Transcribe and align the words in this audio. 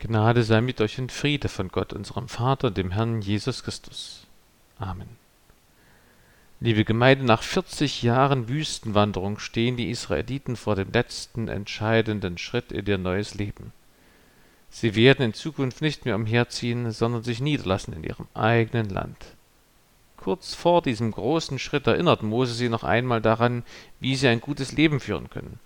Gnade 0.00 0.44
sei 0.44 0.60
mit 0.60 0.80
euch 0.80 1.00
und 1.00 1.10
Friede 1.10 1.48
von 1.48 1.70
Gott, 1.70 1.92
unserem 1.92 2.28
Vater, 2.28 2.70
dem 2.70 2.92
Herrn 2.92 3.20
Jesus 3.20 3.64
Christus. 3.64 4.28
Amen. 4.78 5.08
Liebe 6.60 6.84
Gemeinde, 6.84 7.24
nach 7.24 7.42
40 7.42 8.04
Jahren 8.04 8.48
Wüstenwanderung 8.48 9.40
stehen 9.40 9.76
die 9.76 9.90
Israeliten 9.90 10.54
vor 10.54 10.76
dem 10.76 10.92
letzten 10.92 11.48
entscheidenden 11.48 12.38
Schritt 12.38 12.70
in 12.70 12.86
ihr 12.86 12.96
neues 12.96 13.34
Leben. 13.34 13.72
Sie 14.70 14.94
werden 14.94 15.24
in 15.24 15.34
Zukunft 15.34 15.80
nicht 15.82 16.04
mehr 16.04 16.14
umherziehen, 16.14 16.92
sondern 16.92 17.24
sich 17.24 17.40
niederlassen 17.40 17.92
in 17.92 18.04
ihrem 18.04 18.28
eigenen 18.34 18.90
Land. 18.90 19.16
Kurz 20.16 20.54
vor 20.54 20.80
diesem 20.80 21.10
großen 21.10 21.58
Schritt 21.58 21.88
erinnert 21.88 22.22
Mose 22.22 22.54
sie 22.54 22.68
noch 22.68 22.84
einmal 22.84 23.20
daran, 23.20 23.64
wie 23.98 24.14
sie 24.14 24.28
ein 24.28 24.40
gutes 24.40 24.70
Leben 24.70 25.00
führen 25.00 25.28
können. 25.28 25.58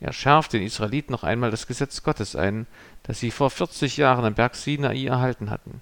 Er 0.00 0.12
schärft 0.12 0.52
den 0.52 0.62
Israeliten 0.62 1.12
noch 1.12 1.24
einmal 1.24 1.50
das 1.50 1.66
Gesetz 1.66 2.02
Gottes 2.02 2.36
ein, 2.36 2.66
das 3.02 3.18
sie 3.18 3.30
vor 3.30 3.50
40 3.50 3.96
Jahren 3.96 4.24
am 4.24 4.34
Berg 4.34 4.54
Sinai 4.54 5.06
erhalten 5.06 5.50
hatten. 5.50 5.80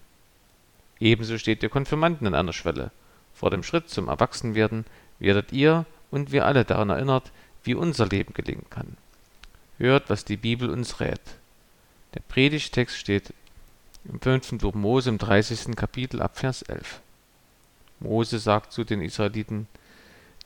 Ebenso 0.98 1.36
steht 1.36 1.62
der 1.62 1.68
Konfirmanden 1.68 2.26
an 2.26 2.34
einer 2.34 2.54
Schwelle. 2.54 2.90
Vor 3.34 3.50
dem 3.50 3.62
Schritt 3.62 3.90
zum 3.90 4.08
Erwachsenwerden 4.08 4.86
werdet 5.18 5.52
ihr 5.52 5.84
und 6.10 6.32
wir 6.32 6.46
alle 6.46 6.64
daran 6.64 6.88
erinnert, 6.88 7.30
wie 7.64 7.74
unser 7.74 8.06
Leben 8.06 8.32
gelingen 8.32 8.64
kann. 8.70 8.96
Hört, 9.78 10.08
was 10.08 10.24
die 10.24 10.38
Bibel 10.38 10.70
uns 10.70 11.00
rät. 11.00 11.20
Der 12.14 12.20
Predigtext 12.20 12.96
steht 12.96 13.34
im 14.06 14.20
5. 14.20 14.58
Buch 14.58 14.74
Mose 14.74 15.10
im 15.10 15.18
30. 15.18 15.76
Kapitel 15.76 16.22
ab 16.22 16.38
Vers 16.38 16.62
11. 16.62 17.00
Mose 18.00 18.38
sagt 18.38 18.72
zu 18.72 18.84
den 18.84 19.02
Israeliten, 19.02 19.66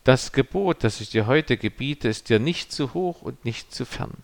das 0.04 0.32
Gebot, 0.32 0.82
das 0.82 1.00
ich 1.00 1.10
dir 1.10 1.26
heute 1.26 1.56
gebiete, 1.56 2.08
ist 2.08 2.28
dir 2.28 2.38
nicht 2.38 2.72
zu 2.72 2.94
hoch 2.94 3.22
und 3.22 3.44
nicht 3.44 3.74
zu 3.74 3.84
fern. 3.84 4.14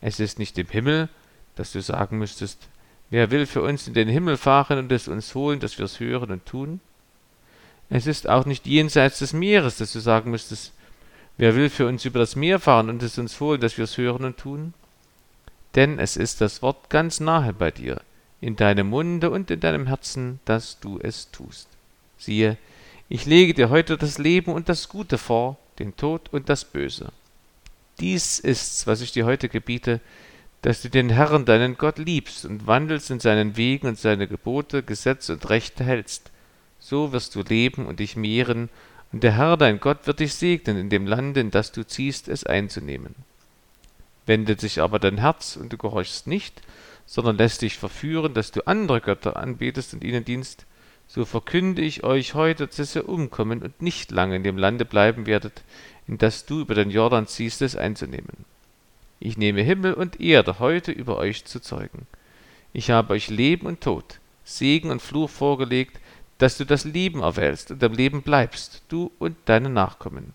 Es 0.00 0.20
ist 0.20 0.38
nicht 0.38 0.58
im 0.58 0.68
Himmel, 0.68 1.08
dass 1.56 1.72
du 1.72 1.80
sagen 1.80 2.18
müsstest, 2.18 2.68
wer 3.10 3.30
will 3.30 3.46
für 3.46 3.62
uns 3.62 3.86
in 3.86 3.94
den 3.94 4.08
Himmel 4.08 4.36
fahren 4.36 4.78
und 4.78 4.92
es 4.92 5.08
uns 5.08 5.34
holen, 5.34 5.60
dass 5.60 5.78
wir 5.78 5.86
es 5.86 6.00
hören 6.00 6.30
und 6.30 6.44
tun? 6.44 6.80
Es 7.88 8.06
ist 8.06 8.28
auch 8.28 8.44
nicht 8.44 8.66
jenseits 8.66 9.20
des 9.20 9.32
Meeres, 9.32 9.78
dass 9.78 9.92
du 9.92 10.00
sagen 10.00 10.30
müsstest, 10.30 10.72
wer 11.36 11.54
will 11.54 11.70
für 11.70 11.86
uns 11.86 12.04
über 12.04 12.18
das 12.18 12.36
Meer 12.36 12.60
fahren 12.60 12.88
und 12.90 13.02
es 13.02 13.18
uns 13.18 13.40
holen, 13.40 13.60
dass 13.60 13.78
wir 13.78 13.84
es 13.84 13.96
hören 13.96 14.24
und 14.24 14.36
tun? 14.36 14.74
Denn 15.74 15.98
es 15.98 16.16
ist 16.16 16.40
das 16.40 16.62
Wort 16.62 16.90
ganz 16.90 17.20
nahe 17.20 17.52
bei 17.52 17.70
dir, 17.70 18.00
in 18.40 18.56
deinem 18.56 18.88
Munde 18.88 19.30
und 19.30 19.50
in 19.50 19.60
deinem 19.60 19.86
Herzen, 19.86 20.40
dass 20.44 20.78
du 20.80 20.98
es 21.02 21.30
tust. 21.30 21.68
Siehe, 22.18 22.56
ich 23.08 23.26
lege 23.26 23.54
dir 23.54 23.70
heute 23.70 23.96
das 23.96 24.18
Leben 24.18 24.52
und 24.52 24.68
das 24.68 24.88
Gute 24.88 25.18
vor, 25.18 25.58
den 25.78 25.96
Tod 25.96 26.32
und 26.32 26.48
das 26.48 26.64
Böse. 26.64 27.12
Dies 28.00 28.38
ist's, 28.38 28.86
was 28.86 29.00
ich 29.00 29.12
dir 29.12 29.26
heute 29.26 29.48
gebiete, 29.48 30.00
dass 30.62 30.80
du 30.80 30.88
den 30.88 31.10
Herrn, 31.10 31.44
deinen 31.44 31.76
Gott, 31.76 31.98
liebst 31.98 32.44
und 32.44 32.66
wandelst 32.66 33.10
in 33.10 33.20
seinen 33.20 33.56
Wegen 33.56 33.86
und 33.86 33.98
seine 33.98 34.26
Gebote, 34.26 34.82
Gesetze 34.82 35.34
und 35.34 35.50
Rechte 35.50 35.84
hältst. 35.84 36.30
So 36.80 37.12
wirst 37.12 37.34
du 37.34 37.42
leben 37.42 37.86
und 37.86 38.00
dich 38.00 38.16
mehren, 38.16 38.70
und 39.12 39.22
der 39.22 39.36
Herr, 39.36 39.56
dein 39.56 39.78
Gott, 39.78 40.08
wird 40.08 40.18
dich 40.18 40.34
segnen 40.34 40.76
in 40.76 40.90
dem 40.90 41.06
Lande, 41.06 41.38
in 41.38 41.52
das 41.52 41.70
du 41.70 41.86
ziehst, 41.86 42.26
es 42.26 42.44
einzunehmen. 42.44 43.14
Wendet 44.26 44.60
sich 44.60 44.80
aber 44.80 44.98
dein 44.98 45.18
Herz 45.18 45.54
und 45.54 45.72
du 45.72 45.76
gehorchst 45.76 46.26
nicht, 46.26 46.62
sondern 47.06 47.36
lässt 47.36 47.62
dich 47.62 47.78
verführen, 47.78 48.34
dass 48.34 48.50
du 48.50 48.66
andere 48.66 49.00
Götter 49.00 49.36
anbetest 49.36 49.94
und 49.94 50.02
ihnen 50.02 50.24
dienst, 50.24 50.66
so 51.06 51.24
verkünde 51.24 51.82
ich 51.82 52.04
euch 52.04 52.34
heute, 52.34 52.66
dass 52.66 52.96
ihr 52.96 53.08
umkommen 53.08 53.62
und 53.62 53.82
nicht 53.82 54.10
lange 54.10 54.36
in 54.36 54.42
dem 54.42 54.58
Lande 54.58 54.84
bleiben 54.84 55.26
werdet, 55.26 55.62
in 56.06 56.18
das 56.18 56.46
du 56.46 56.60
über 56.60 56.74
den 56.74 56.90
Jordan 56.90 57.26
ziehst, 57.26 57.62
es 57.62 57.76
einzunehmen. 57.76 58.44
Ich 59.20 59.38
nehme 59.38 59.62
Himmel 59.62 59.94
und 59.94 60.20
Erde 60.20 60.58
heute 60.58 60.92
über 60.92 61.16
euch 61.16 61.44
zu 61.44 61.60
zeugen. 61.60 62.06
Ich 62.72 62.90
habe 62.90 63.14
euch 63.14 63.30
Leben 63.30 63.66
und 63.66 63.80
Tod, 63.80 64.18
Segen 64.44 64.90
und 64.90 65.00
Fluch 65.00 65.30
vorgelegt, 65.30 66.00
dass 66.38 66.58
du 66.58 66.66
das 66.66 66.84
Leben 66.84 67.22
erwählst 67.22 67.70
und 67.70 67.82
am 67.82 67.92
Leben 67.92 68.22
bleibst, 68.22 68.82
du 68.88 69.12
und 69.18 69.36
deine 69.44 69.70
Nachkommen, 69.70 70.34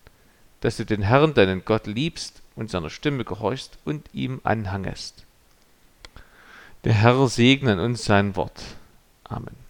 dass 0.61 0.77
du 0.77 0.85
den 0.85 1.01
Herrn, 1.01 1.33
deinen 1.33 1.65
Gott, 1.65 1.87
liebst 1.87 2.41
und 2.55 2.69
seiner 2.69 2.89
Stimme 2.89 3.25
gehorchst 3.25 3.77
und 3.85 4.07
ihm 4.13 4.39
anhangest. 4.43 5.25
Der 6.85 6.93
Herr 6.93 7.27
segne 7.27 7.73
an 7.73 7.79
uns 7.79 8.05
sein 8.05 8.35
Wort. 8.37 8.61
Amen. 9.25 9.68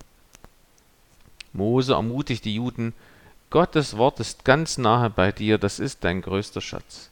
Mose 1.54 1.94
ermutigt 1.94 2.46
die 2.46 2.56
Juden, 2.56 2.94
Gottes 3.50 3.98
Wort 3.98 4.20
ist 4.20 4.46
ganz 4.46 4.78
nahe 4.78 5.10
bei 5.10 5.32
dir, 5.32 5.58
das 5.58 5.80
ist 5.80 6.04
dein 6.04 6.22
größter 6.22 6.62
Schatz. 6.62 7.10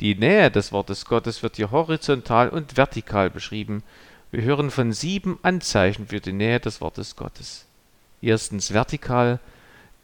Die 0.00 0.14
Nähe 0.14 0.50
des 0.50 0.72
Wortes 0.72 1.06
Gottes 1.06 1.42
wird 1.42 1.56
hier 1.56 1.70
horizontal 1.70 2.50
und 2.50 2.76
vertikal 2.76 3.30
beschrieben. 3.30 3.82
Wir 4.30 4.42
hören 4.42 4.70
von 4.70 4.92
sieben 4.92 5.38
Anzeichen 5.42 6.08
für 6.08 6.20
die 6.20 6.34
Nähe 6.34 6.60
des 6.60 6.82
Wortes 6.82 7.16
Gottes. 7.16 7.64
Erstens 8.20 8.74
vertikal. 8.74 9.40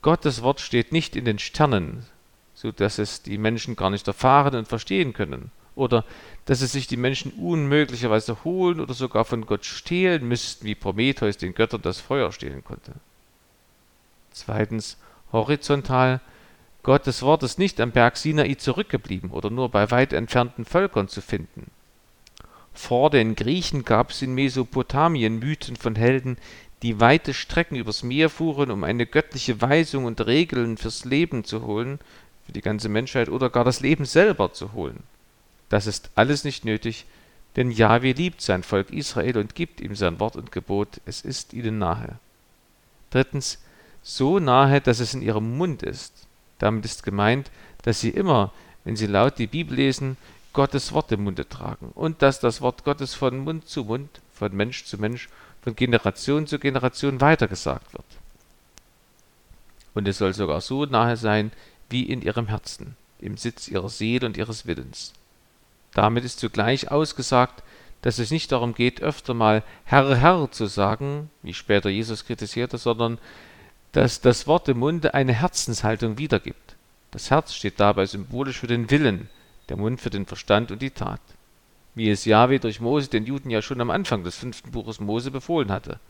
Gottes 0.01 0.43
Wort 0.43 0.61
steht 0.61 0.93
nicht 0.93 1.15
in 1.15 1.27
den 1.27 1.39
Sternen, 1.39 2.07
so 2.55 2.73
dass 2.73 2.99
es 2.99 3.21
die 3.21 3.37
Menschen 3.37 3.77
gar 3.77 3.91
nicht 3.91 4.09
erfahren 4.09 4.55
und 4.55 4.69
verstehen 4.69 5.13
können. 5.13 5.51
Oder 5.75 6.07
dass 6.47 6.63
es 6.63 6.73
sich 6.73 6.87
die 6.87 6.97
Menschen 6.97 7.33
unmöglicherweise 7.33 8.45
holen 8.45 8.81
oder 8.81 8.95
sogar 8.95 9.27
von 9.27 9.45
Gott 9.45 9.67
stehlen 9.67 10.27
müssten, 10.27 10.65
wie 10.67 10.75
Prometheus 10.75 11.37
den 11.37 11.55
Göttern 11.55 11.83
das 11.83 12.01
Feuer 12.01 12.33
stehlen 12.33 12.65
konnte. 12.65 12.93
Zweitens 14.33 14.97
horizontal. 15.33 16.21
Gottes 16.83 17.23
Wort 17.23 17.43
ist 17.43 17.59
nicht 17.59 17.81
am 17.81 17.93
Berg 17.93 18.17
Sinai 18.17 18.55
zurückgeblieben 18.55 19.31
oder 19.31 19.51
nur 19.51 19.69
bei 19.69 19.91
weit 19.91 20.13
entfernten 20.13 20.65
Völkern 20.65 21.09
zu 21.09 21.21
finden. 21.21 21.71
Vor 22.75 23.11
den 23.11 23.35
Griechen 23.37 23.85
gab 23.85 24.11
es 24.11 24.23
in 24.23 24.35
Mesopotamien 24.35 25.39
Mythen 25.39 25.77
von 25.77 25.95
Helden, 25.95 26.39
die 26.83 26.99
weite 26.99 27.35
Strecken 27.35 27.77
übers 27.77 28.03
Meer 28.03 28.29
fuhren, 28.29 28.71
um 28.71 28.83
eine 28.83 29.07
göttliche 29.07 29.61
Weisung 29.61 30.05
und 30.05 30.27
Regeln 30.27 30.77
fürs 30.77 31.05
Leben 31.05 31.45
zu 31.45 31.65
holen, 31.65 32.01
für 32.45 32.53
die 32.53 32.61
ganze 32.61 32.89
Menschheit 32.89 33.29
oder 33.29 33.51
gar 33.51 33.65
das 33.65 33.81
Leben 33.81 34.05
selber 34.05 34.53
zu 34.53 34.73
holen. 34.73 35.05
Das 35.69 35.87
ist 35.87 36.11
alles 36.17 36.43
nicht 36.43 36.65
nötig, 36.65 37.07
denn 37.55 37.71
Jahwe 37.71 38.13
liebt 38.13 38.41
sein 38.41 38.63
Volk 38.63 38.91
Israel 38.91 39.39
und 39.39 39.55
gibt 39.55 39.81
ihm 39.81 39.95
sein 39.95 40.19
Wort 40.19 40.37
und 40.37 40.51
Gebot, 40.51 41.01
es 41.05 41.21
ist 41.21 41.53
ihnen 41.53 41.79
nahe. 41.79 42.19
Drittens, 43.11 43.59
so 44.03 44.39
nahe, 44.39 44.81
dass 44.81 45.01
es 45.01 45.15
in 45.15 45.23
ihrem 45.23 45.57
Mund 45.57 45.83
ist. 45.83 46.27
Damit 46.59 46.85
ist 46.85 47.03
gemeint, 47.03 47.51
dass 47.83 48.01
sie 48.01 48.11
immer, 48.11 48.53
wenn 48.85 48.97
sie 48.97 49.07
laut 49.07 49.39
die 49.39 49.47
Bibel 49.47 49.77
lesen, 49.77 50.17
Gottes 50.53 50.93
Wort 50.93 51.11
im 51.13 51.25
Munde 51.25 51.49
tragen 51.49 51.91
und 51.95 52.21
dass 52.21 52.41
das 52.41 52.61
Wort 52.61 52.85
Gottes 52.85 53.15
von 53.15 53.39
Mund 53.39 53.67
zu 53.67 53.85
Mund, 53.85 54.21
von 54.35 54.55
Mensch 54.55 54.85
zu 54.85 54.99
Mensch, 54.99 55.29
von 55.63 55.75
Generation 55.75 56.47
zu 56.47 56.59
Generation 56.59 57.21
weitergesagt 57.21 57.93
wird. 57.95 58.05
Und 59.95 60.09
es 60.09 60.19
soll 60.19 60.35
sogar 60.35 60.61
so 60.61 60.85
nahe 60.85 61.17
sein 61.17 61.53
wie 61.89 62.03
in 62.03 62.23
ihrem 62.23 62.49
Herzen, 62.49 62.97
im 63.21 63.37
Sitz 63.37 63.69
ihrer 63.69 63.89
Seele 63.89 64.27
und 64.27 64.37
ihres 64.37 64.67
Willens. 64.67 65.13
Damit 65.95 66.25
ist 66.25 66.41
zugleich 66.41 66.91
ausgesagt, 66.91 67.63
dass 68.03 68.19
es 68.19 68.31
nicht 68.31 68.51
darum 68.51 68.75
geht, 68.75 69.01
öfter 69.01 69.35
mal 69.35 69.63
Herr, 69.85 70.17
Herr 70.17 70.51
zu 70.51 70.67
sagen, 70.67 71.31
wie 71.43 71.55
später 71.55 71.89
Jesus 71.89 72.27
kritisierte, 72.27 72.79
sondern 72.79 73.19
dass 73.93 74.21
das 74.21 74.47
Wort 74.47 74.69
im 74.69 74.79
Munde 74.79 75.15
eine 75.15 75.35
Herzenshaltung 75.35 76.19
wiedergibt. 76.19 76.77
Das 77.11 77.31
Herz 77.31 77.55
steht 77.55 77.79
dabei 77.79 78.07
symbolisch 78.07 78.59
für 78.59 78.67
den 78.67 78.91
Willen, 78.91 79.29
der 79.69 79.77
Mund 79.77 80.01
für 80.01 80.11
den 80.11 80.27
Verstand 80.27 80.71
und 80.71 80.81
die 80.81 80.91
Tat. 80.91 81.21
Wie 81.95 82.11
es 82.11 82.25
Jahwe 82.25 82.59
durch 82.59 82.81
Mose 82.81 83.09
den 83.09 83.27
Juden 83.27 83.51
ja 83.51 83.61
schon 83.61 83.83
am 83.83 83.91
Anfang 83.91 84.25
des 84.25 84.37
fünften 84.37 84.71
Buches 84.71 84.99
Mose 84.99 85.31
befohlen 85.31 85.71
hatte. 85.71 86.01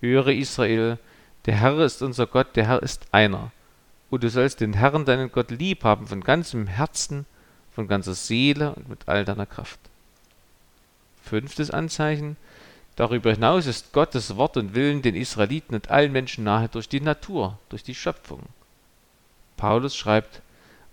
Höre 0.00 0.28
Israel, 0.28 0.98
der 1.46 1.54
Herr 1.54 1.78
ist 1.78 2.02
unser 2.02 2.26
Gott, 2.26 2.56
der 2.56 2.66
Herr 2.66 2.82
ist 2.82 3.06
einer. 3.12 3.52
Und 4.10 4.24
du 4.24 4.28
sollst 4.28 4.60
den 4.60 4.72
Herrn, 4.72 5.04
deinen 5.04 5.30
Gott, 5.30 5.52
lieb 5.52 5.84
haben 5.84 6.08
von 6.08 6.20
ganzem 6.22 6.66
Herzen, 6.66 7.26
von 7.72 7.86
ganzer 7.86 8.14
Seele 8.14 8.74
und 8.74 8.88
mit 8.88 9.06
all 9.06 9.24
deiner 9.24 9.46
Kraft. 9.46 9.78
Fünftes 11.22 11.70
Anzeichen, 11.70 12.36
Darüber 13.00 13.32
hinaus 13.32 13.64
ist 13.64 13.94
Gottes 13.94 14.36
Wort 14.36 14.58
und 14.58 14.74
Willen 14.74 15.00
den 15.00 15.14
Israeliten 15.14 15.74
und 15.74 15.88
allen 15.88 16.12
Menschen 16.12 16.44
nahe 16.44 16.68
durch 16.68 16.86
die 16.86 17.00
Natur, 17.00 17.58
durch 17.70 17.82
die 17.82 17.94
Schöpfung. 17.94 18.42
Paulus 19.56 19.96
schreibt, 19.96 20.42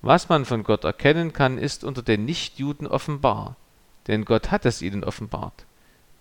was 0.02 0.30
man 0.30 0.46
von 0.46 0.64
Gott 0.64 0.86
erkennen 0.86 1.34
kann, 1.34 1.58
ist 1.58 1.84
unter 1.84 2.02
den 2.02 2.24
Nichtjuden 2.24 2.88
offenbar, 2.88 3.58
denn 4.08 4.24
Gott 4.24 4.52
hat 4.52 4.66
es 4.66 4.82
ihnen 4.82 5.04
offenbart. 5.04 5.66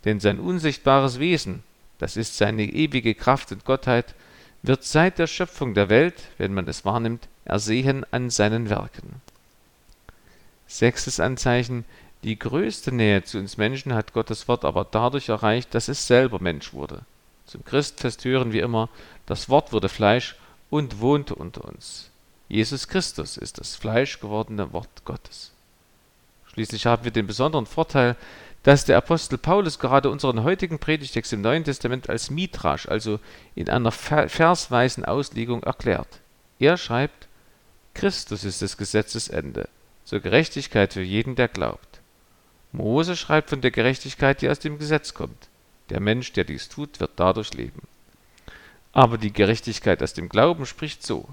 Denn 0.05 0.19
sein 0.19 0.41
unsichtbares 0.41 1.21
Wesen, 1.21 1.62
das 1.99 2.17
ist 2.17 2.37
seine 2.37 2.65
ewige 2.65 3.15
Kraft 3.15 3.53
und 3.53 3.65
Gottheit, 3.65 4.17
wird 4.65 4.83
seit 4.83 5.21
der 5.21 5.29
Schöpfung 5.29 5.75
der 5.75 5.88
Welt, 5.88 6.21
wenn 6.37 6.53
man 6.53 6.67
es 6.67 6.85
wahrnimmt, 6.85 7.29
ersehen 7.44 8.05
an 8.11 8.31
seinen 8.31 8.71
Werken. 8.71 9.23
Sechstes 10.67 11.21
Anzeichen, 11.21 11.85
die 12.26 12.37
größte 12.37 12.90
Nähe 12.90 13.23
zu 13.23 13.38
uns 13.38 13.56
Menschen 13.56 13.94
hat 13.94 14.12
Gottes 14.12 14.49
Wort 14.49 14.64
aber 14.64 14.84
dadurch 14.84 15.28
erreicht, 15.28 15.73
dass 15.76 15.87
es 15.87 16.08
selber 16.08 16.40
Mensch 16.43 16.73
wurde. 16.73 17.02
Zum 17.46 17.64
Christfest 17.64 18.25
hören 18.25 18.52
wir 18.52 18.64
immer, 18.64 18.88
das 19.26 19.49
Wort 19.49 19.73
wurde 19.73 19.88
Fleisch 19.88 20.34
und 20.69 21.00
wohnte 21.00 21.37
unter 21.37 21.64
uns. 21.64 22.11
Jesus 22.49 22.88
Christus 22.88 23.37
ist 23.37 23.61
das 23.61 23.76
Fleisch 23.76 24.19
gewordene 24.19 24.73
Wort 24.73 25.05
Gottes. 25.05 25.52
Schließlich 26.52 26.87
haben 26.87 27.05
wir 27.05 27.12
den 27.12 27.28
besonderen 27.28 27.64
Vorteil, 27.64 28.17
dass 28.64 28.84
der 28.84 28.96
Apostel 28.96 29.38
Paulus 29.38 29.78
gerade 29.78 30.11
unseren 30.11 30.43
heutigen 30.43 30.81
Predigtext 30.81 31.32
im 31.32 31.43
Neuen 31.43 31.62
Testament 31.62 32.11
als 32.11 32.31
Midrash, 32.31 32.88
also 32.88 33.20
in 33.55 33.70
einer 33.70 33.93
versweisen 33.93 35.05
Auslegung, 35.05 35.62
erklärt. 35.62 36.19
Er 36.58 36.76
schreibt, 36.76 37.28
Christus 37.94 38.43
ist 38.43 38.62
des 38.62 38.76
Gesetzes 38.76 39.28
Ende, 39.28 39.69
zur 40.05 40.19
Gerechtigkeit 40.19 40.93
für 40.93 41.02
jeden, 41.02 41.37
der 41.37 41.46
glaubt. 41.46 42.00
Mose 42.76 43.17
schreibt 43.17 43.50
von 43.50 43.61
der 43.61 43.70
Gerechtigkeit, 43.70 44.43
die 44.43 44.49
aus 44.49 44.58
dem 44.58 44.78
Gesetz 44.78 45.14
kommt. 45.14 45.49
Der 45.90 46.00
Mensch, 46.00 46.32
der 46.32 46.44
dies 46.44 46.69
tut, 46.69 47.00
wird 47.00 47.12
dadurch 47.17 47.55
leben. 47.55 47.82
Aber 48.93 49.19
die 49.19 49.32
Gerechtigkeit 49.32 50.02
aus 50.02 50.14
dem 50.14 50.28
Glauben 50.28 50.67
spricht 50.67 51.05
so. 51.05 51.28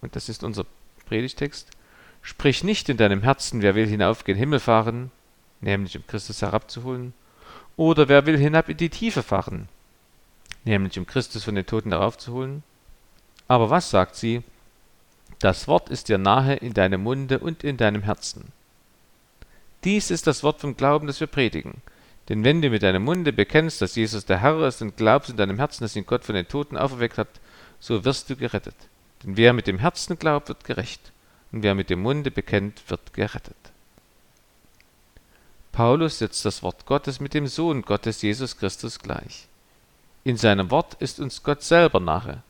Und 0.00 0.16
das 0.16 0.28
ist 0.28 0.44
unser 0.44 0.66
Predigtext. 1.06 1.68
Sprich 2.22 2.62
nicht 2.62 2.88
in 2.88 2.96
deinem 2.96 3.22
Herzen, 3.22 3.62
wer 3.62 3.74
will 3.74 3.86
hinauf 3.86 4.24
gen 4.24 4.36
Himmel 4.36 4.60
fahren, 4.60 5.10
nämlich 5.60 5.96
um 5.96 6.06
Christus 6.06 6.42
herabzuholen, 6.42 7.14
oder 7.76 8.08
wer 8.08 8.26
will 8.26 8.38
hinab 8.38 8.68
in 8.68 8.76
die 8.76 8.90
Tiefe 8.90 9.22
fahren, 9.22 9.68
nämlich 10.64 10.98
um 10.98 11.06
Christus 11.06 11.44
von 11.44 11.54
den 11.54 11.66
Toten 11.66 11.90
heraufzuholen? 11.90 12.62
Aber 13.48 13.70
was 13.70 13.90
sagt 13.90 14.14
sie? 14.14 14.42
Das 15.40 15.66
Wort 15.66 15.88
ist 15.88 16.08
dir 16.08 16.18
nahe 16.18 16.54
in 16.54 16.74
deinem 16.74 17.02
Munde 17.02 17.40
und 17.40 17.64
in 17.64 17.76
deinem 17.76 18.02
Herzen. 18.02 18.52
Dies 19.84 20.10
ist 20.10 20.26
das 20.26 20.42
Wort 20.42 20.60
vom 20.60 20.76
Glauben, 20.76 21.06
das 21.06 21.20
wir 21.20 21.26
predigen. 21.26 21.82
Denn 22.28 22.44
wenn 22.44 22.62
du 22.62 22.70
mit 22.70 22.82
deinem 22.82 23.04
Munde 23.04 23.32
bekennst, 23.32 23.82
dass 23.82 23.96
Jesus 23.96 24.24
der 24.24 24.40
Herr 24.40 24.60
ist 24.66 24.80
und 24.80 24.96
glaubst 24.96 25.30
in 25.30 25.36
deinem 25.36 25.58
Herzen, 25.58 25.82
dass 25.82 25.96
ihn 25.96 26.06
Gott 26.06 26.24
von 26.24 26.34
den 26.34 26.46
Toten 26.46 26.76
auferweckt 26.76 27.18
hat, 27.18 27.28
so 27.80 28.04
wirst 28.04 28.30
du 28.30 28.36
gerettet. 28.36 28.76
Denn 29.22 29.36
wer 29.36 29.52
mit 29.52 29.66
dem 29.66 29.78
Herzen 29.78 30.18
glaubt, 30.18 30.48
wird 30.48 30.64
gerecht, 30.64 31.12
und 31.50 31.62
wer 31.62 31.74
mit 31.74 31.90
dem 31.90 32.00
Munde 32.00 32.30
bekennt, 32.30 32.88
wird 32.88 33.12
gerettet. 33.12 33.56
Paulus 35.72 36.18
setzt 36.18 36.44
das 36.44 36.62
Wort 36.62 36.86
Gottes 36.86 37.18
mit 37.18 37.34
dem 37.34 37.46
Sohn 37.46 37.82
Gottes 37.82 38.22
Jesus 38.22 38.56
Christus 38.56 38.98
gleich. 38.98 39.48
In 40.22 40.36
seinem 40.36 40.70
Wort 40.70 40.94
ist 41.00 41.18
uns 41.18 41.42
Gott 41.42 41.62
selber 41.62 41.98
nahe. 41.98 42.42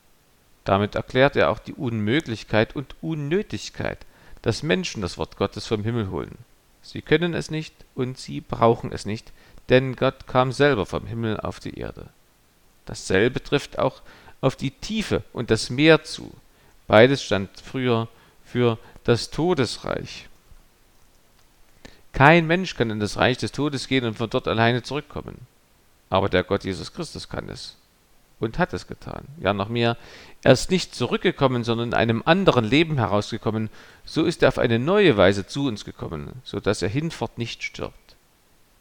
Damit 0.64 0.94
erklärt 0.94 1.36
er 1.36 1.50
auch 1.50 1.58
die 1.58 1.74
Unmöglichkeit 1.74 2.76
und 2.76 2.94
Unnötigkeit, 3.00 4.04
dass 4.42 4.62
Menschen 4.62 5.02
das 5.02 5.18
Wort 5.18 5.36
Gottes 5.36 5.66
vom 5.66 5.82
Himmel 5.82 6.10
holen. 6.10 6.36
Sie 6.82 7.02
können 7.02 7.34
es 7.34 7.50
nicht 7.50 7.74
und 7.94 8.18
sie 8.18 8.40
brauchen 8.40 8.92
es 8.92 9.06
nicht, 9.06 9.32
denn 9.68 9.96
Gott 9.96 10.26
kam 10.26 10.52
selber 10.52 10.84
vom 10.84 11.06
Himmel 11.06 11.38
auf 11.40 11.60
die 11.60 11.78
Erde. 11.78 12.08
Dasselbe 12.84 13.42
trifft 13.42 13.78
auch 13.78 14.02
auf 14.40 14.56
die 14.56 14.72
Tiefe 14.72 15.22
und 15.32 15.50
das 15.50 15.70
Meer 15.70 16.02
zu. 16.02 16.32
Beides 16.88 17.22
stand 17.22 17.48
früher 17.60 18.08
für 18.44 18.78
das 19.04 19.30
Todesreich. 19.30 20.28
Kein 22.12 22.46
Mensch 22.46 22.74
kann 22.74 22.90
in 22.90 23.00
das 23.00 23.16
Reich 23.16 23.38
des 23.38 23.52
Todes 23.52 23.88
gehen 23.88 24.04
und 24.04 24.18
von 24.18 24.28
dort 24.28 24.48
alleine 24.48 24.82
zurückkommen. 24.82 25.46
Aber 26.10 26.28
der 26.28 26.42
Gott 26.42 26.64
Jesus 26.64 26.92
Christus 26.92 27.28
kann 27.28 27.48
es 27.48 27.76
und 28.42 28.58
hat 28.58 28.72
es 28.72 28.86
getan. 28.86 29.24
Ja, 29.40 29.52
noch 29.52 29.68
mehr, 29.68 29.96
er 30.42 30.52
ist 30.52 30.70
nicht 30.70 30.94
zurückgekommen, 30.94 31.64
sondern 31.64 31.88
in 31.88 31.94
einem 31.94 32.22
anderen 32.24 32.64
Leben 32.64 32.98
herausgekommen. 32.98 33.70
So 34.04 34.24
ist 34.24 34.42
er 34.42 34.48
auf 34.48 34.58
eine 34.58 34.78
neue 34.78 35.16
Weise 35.16 35.46
zu 35.46 35.66
uns 35.66 35.84
gekommen, 35.84 36.32
so 36.44 36.58
dass 36.60 36.82
er 36.82 36.88
hinfort 36.88 37.38
nicht 37.38 37.62
stirbt. 37.62 38.16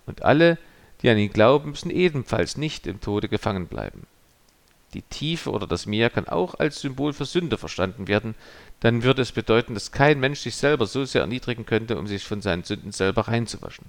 Und 0.05 0.23
alle, 0.23 0.57
die 1.01 1.09
an 1.09 1.17
ihn 1.17 1.31
glauben, 1.31 1.71
müssen 1.71 1.91
ebenfalls 1.91 2.57
nicht 2.57 2.87
im 2.87 3.01
Tode 3.01 3.29
gefangen 3.29 3.67
bleiben. 3.67 4.07
Die 4.93 5.03
Tiefe 5.03 5.51
oder 5.51 5.67
das 5.67 5.85
Meer 5.85 6.09
kann 6.09 6.27
auch 6.27 6.55
als 6.55 6.81
Symbol 6.81 7.13
für 7.13 7.25
Sünde 7.25 7.57
verstanden 7.57 8.07
werden, 8.07 8.35
dann 8.81 9.03
würde 9.03 9.21
es 9.21 9.31
bedeuten, 9.31 9.75
dass 9.75 9.91
kein 9.91 10.19
Mensch 10.19 10.39
sich 10.39 10.55
selber 10.55 10.87
so 10.87 11.05
sehr 11.05 11.21
erniedrigen 11.21 11.65
könnte, 11.65 11.97
um 11.97 12.07
sich 12.07 12.25
von 12.25 12.41
seinen 12.41 12.63
Sünden 12.63 12.91
selber 12.91 13.27
reinzuwaschen. 13.27 13.85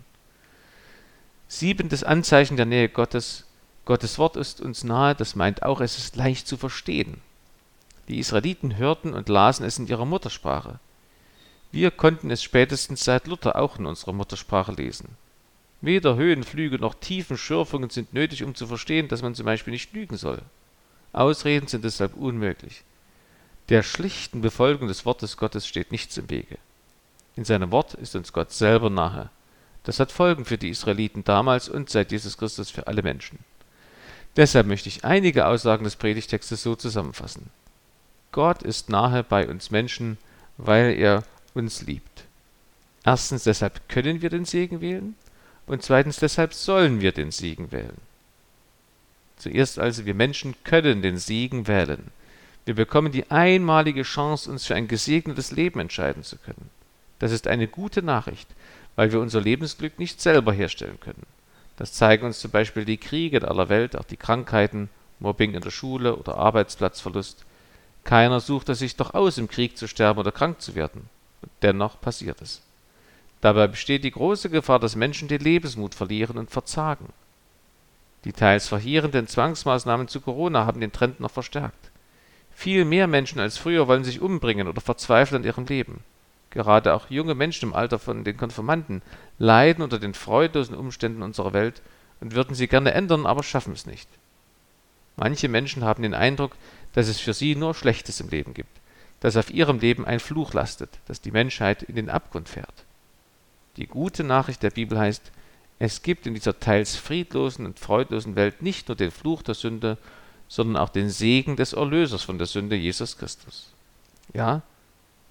Siebentes 1.48 2.04
Anzeichen 2.04 2.56
der 2.56 2.66
Nähe 2.66 2.88
Gottes. 2.88 3.46
Gottes 3.84 4.18
Wort 4.18 4.36
ist 4.36 4.60
uns 4.60 4.84
nahe, 4.84 5.14
das 5.14 5.34
meint 5.34 5.62
auch, 5.62 5.80
es 5.80 5.98
ist 5.98 6.16
leicht 6.16 6.46
zu 6.46 6.56
verstehen. 6.56 7.20
Die 8.08 8.18
Israeliten 8.18 8.76
hörten 8.76 9.14
und 9.14 9.28
lasen 9.28 9.64
es 9.66 9.78
in 9.78 9.86
ihrer 9.86 10.04
Muttersprache. 10.04 10.78
Wir 11.72 11.90
konnten 11.90 12.30
es 12.30 12.42
spätestens 12.42 13.04
seit 13.04 13.26
Luther 13.26 13.56
auch 13.56 13.78
in 13.78 13.86
unserer 13.86 14.12
Muttersprache 14.12 14.72
lesen. 14.72 15.16
Weder 15.80 16.14
Höhenflüge 16.14 16.78
noch 16.78 16.94
Tiefenschürfungen 16.94 17.90
sind 17.90 18.12
nötig, 18.12 18.44
um 18.44 18.54
zu 18.54 18.66
verstehen, 18.66 19.08
dass 19.08 19.22
man 19.22 19.34
zum 19.34 19.46
Beispiel 19.46 19.72
nicht 19.72 19.92
lügen 19.92 20.16
soll. 20.16 20.42
Ausreden 21.12 21.66
sind 21.66 21.84
deshalb 21.84 22.14
unmöglich. 22.14 22.84
Der 23.68 23.82
schlichten 23.82 24.42
Befolgung 24.42 24.86
des 24.86 25.04
Wortes 25.04 25.36
Gottes 25.36 25.66
steht 25.66 25.90
nichts 25.90 26.16
im 26.18 26.30
Wege. 26.30 26.58
In 27.34 27.44
seinem 27.44 27.72
Wort 27.72 27.94
ist 27.94 28.14
uns 28.14 28.32
Gott 28.32 28.52
selber 28.52 28.90
nahe. 28.90 29.30
Das 29.84 29.98
hat 29.98 30.12
Folgen 30.12 30.44
für 30.44 30.58
die 30.58 30.68
Israeliten 30.68 31.24
damals 31.24 31.68
und 31.68 31.90
seit 31.90 32.12
Jesus 32.12 32.38
Christus 32.38 32.70
für 32.70 32.86
alle 32.86 33.02
Menschen. 33.02 33.38
Deshalb 34.36 34.66
möchte 34.66 34.88
ich 34.88 35.04
einige 35.04 35.46
Aussagen 35.46 35.84
des 35.84 35.96
Predigtextes 35.96 36.62
so 36.62 36.74
zusammenfassen. 36.74 37.50
Gott 38.32 38.62
ist 38.62 38.88
nahe 38.88 39.22
bei 39.22 39.46
uns 39.46 39.70
Menschen, 39.70 40.16
weil 40.56 40.94
er 40.94 41.24
uns 41.54 41.82
liebt. 41.82 42.24
Erstens, 43.04 43.44
deshalb 43.44 43.88
können 43.88 44.22
wir 44.22 44.30
den 44.30 44.44
Segen 44.44 44.80
wählen 44.80 45.16
und 45.66 45.82
zweitens, 45.82 46.18
deshalb 46.18 46.54
sollen 46.54 47.00
wir 47.00 47.12
den 47.12 47.30
Segen 47.30 47.72
wählen. 47.72 47.96
Zuerst 49.36 49.78
also, 49.78 50.06
wir 50.06 50.14
Menschen 50.14 50.54
können 50.64 51.02
den 51.02 51.18
Segen 51.18 51.66
wählen. 51.66 52.10
Wir 52.64 52.74
bekommen 52.74 53.10
die 53.12 53.30
einmalige 53.30 54.02
Chance, 54.02 54.50
uns 54.50 54.66
für 54.66 54.76
ein 54.76 54.88
gesegnetes 54.88 55.50
Leben 55.50 55.80
entscheiden 55.80 56.22
zu 56.22 56.36
können. 56.36 56.70
Das 57.18 57.32
ist 57.32 57.48
eine 57.48 57.66
gute 57.66 58.02
Nachricht, 58.02 58.48
weil 58.94 59.12
wir 59.12 59.20
unser 59.20 59.40
Lebensglück 59.40 59.98
nicht 59.98 60.20
selber 60.20 60.52
herstellen 60.52 60.98
können. 61.00 61.26
Das 61.76 61.92
zeigen 61.92 62.26
uns 62.26 62.40
zum 62.40 62.50
Beispiel 62.50 62.84
die 62.84 62.98
Kriege 62.98 63.38
in 63.38 63.44
aller 63.44 63.68
Welt, 63.68 63.96
auch 63.96 64.04
die 64.04 64.16
Krankheiten, 64.16 64.88
Mobbing 65.20 65.54
in 65.54 65.62
der 65.62 65.70
Schule 65.70 66.16
oder 66.16 66.36
Arbeitsplatzverlust. 66.36 67.44
Keiner 68.04 68.40
sucht 68.40 68.68
es 68.68 68.80
sich 68.80 68.96
doch 68.96 69.14
aus, 69.14 69.38
im 69.38 69.48
Krieg 69.48 69.78
zu 69.78 69.86
sterben 69.86 70.20
oder 70.20 70.32
krank 70.32 70.60
zu 70.60 70.74
werden. 70.74 71.08
Und 71.40 71.50
dennoch 71.62 72.00
passiert 72.00 72.42
es. 72.42 72.62
Dabei 73.40 73.66
besteht 73.66 74.04
die 74.04 74.10
große 74.10 74.50
Gefahr, 74.50 74.78
dass 74.78 74.96
Menschen 74.96 75.28
den 75.28 75.40
Lebensmut 75.40 75.94
verlieren 75.94 76.38
und 76.38 76.50
verzagen. 76.50 77.12
Die 78.24 78.32
teils 78.32 78.68
verheerenden 78.68 79.26
Zwangsmaßnahmen 79.26 80.06
zu 80.06 80.20
Corona 80.20 80.64
haben 80.64 80.80
den 80.80 80.92
Trend 80.92 81.18
noch 81.18 81.30
verstärkt. 81.30 81.90
Viel 82.54 82.84
mehr 82.84 83.08
Menschen 83.08 83.40
als 83.40 83.58
früher 83.58 83.88
wollen 83.88 84.04
sich 84.04 84.20
umbringen 84.20 84.68
oder 84.68 84.80
verzweifeln 84.80 85.42
an 85.42 85.46
ihrem 85.46 85.66
Leben. 85.66 86.04
Gerade 86.52 86.92
auch 86.92 87.08
junge 87.08 87.34
Menschen 87.34 87.70
im 87.70 87.74
Alter 87.74 87.98
von 87.98 88.24
den 88.24 88.36
Konfirmanden 88.36 89.00
leiden 89.38 89.82
unter 89.82 89.98
den 89.98 90.12
freudlosen 90.12 90.76
Umständen 90.76 91.22
unserer 91.22 91.54
Welt 91.54 91.80
und 92.20 92.34
würden 92.34 92.54
sie 92.54 92.68
gerne 92.68 92.92
ändern, 92.92 93.24
aber 93.24 93.42
schaffen 93.42 93.72
es 93.72 93.86
nicht. 93.86 94.08
Manche 95.16 95.48
Menschen 95.48 95.82
haben 95.82 96.02
den 96.02 96.14
Eindruck, 96.14 96.52
dass 96.92 97.08
es 97.08 97.20
für 97.20 97.32
sie 97.32 97.56
nur 97.56 97.74
Schlechtes 97.74 98.20
im 98.20 98.28
Leben 98.28 98.52
gibt, 98.52 98.80
dass 99.20 99.38
auf 99.38 99.50
ihrem 99.50 99.78
Leben 99.78 100.04
ein 100.04 100.20
Fluch 100.20 100.52
lastet, 100.52 100.90
dass 101.06 101.22
die 101.22 101.30
Menschheit 101.30 101.82
in 101.82 101.96
den 101.96 102.10
Abgrund 102.10 102.50
fährt. 102.50 102.84
Die 103.78 103.86
gute 103.86 104.22
Nachricht 104.22 104.62
der 104.62 104.70
Bibel 104.70 104.98
heißt, 104.98 105.32
es 105.78 106.02
gibt 106.02 106.26
in 106.26 106.34
dieser 106.34 106.60
teils 106.60 106.96
friedlosen 106.96 107.64
und 107.64 107.78
freudlosen 107.78 108.36
Welt 108.36 108.60
nicht 108.60 108.88
nur 108.88 108.96
den 108.96 109.10
Fluch 109.10 109.42
der 109.42 109.54
Sünde, 109.54 109.96
sondern 110.48 110.76
auch 110.76 110.90
den 110.90 111.08
Segen 111.08 111.56
des 111.56 111.72
Erlösers 111.72 112.22
von 112.22 112.36
der 112.36 112.46
Sünde 112.46 112.76
Jesus 112.76 113.16
Christus. 113.16 113.72
Ja, 114.34 114.60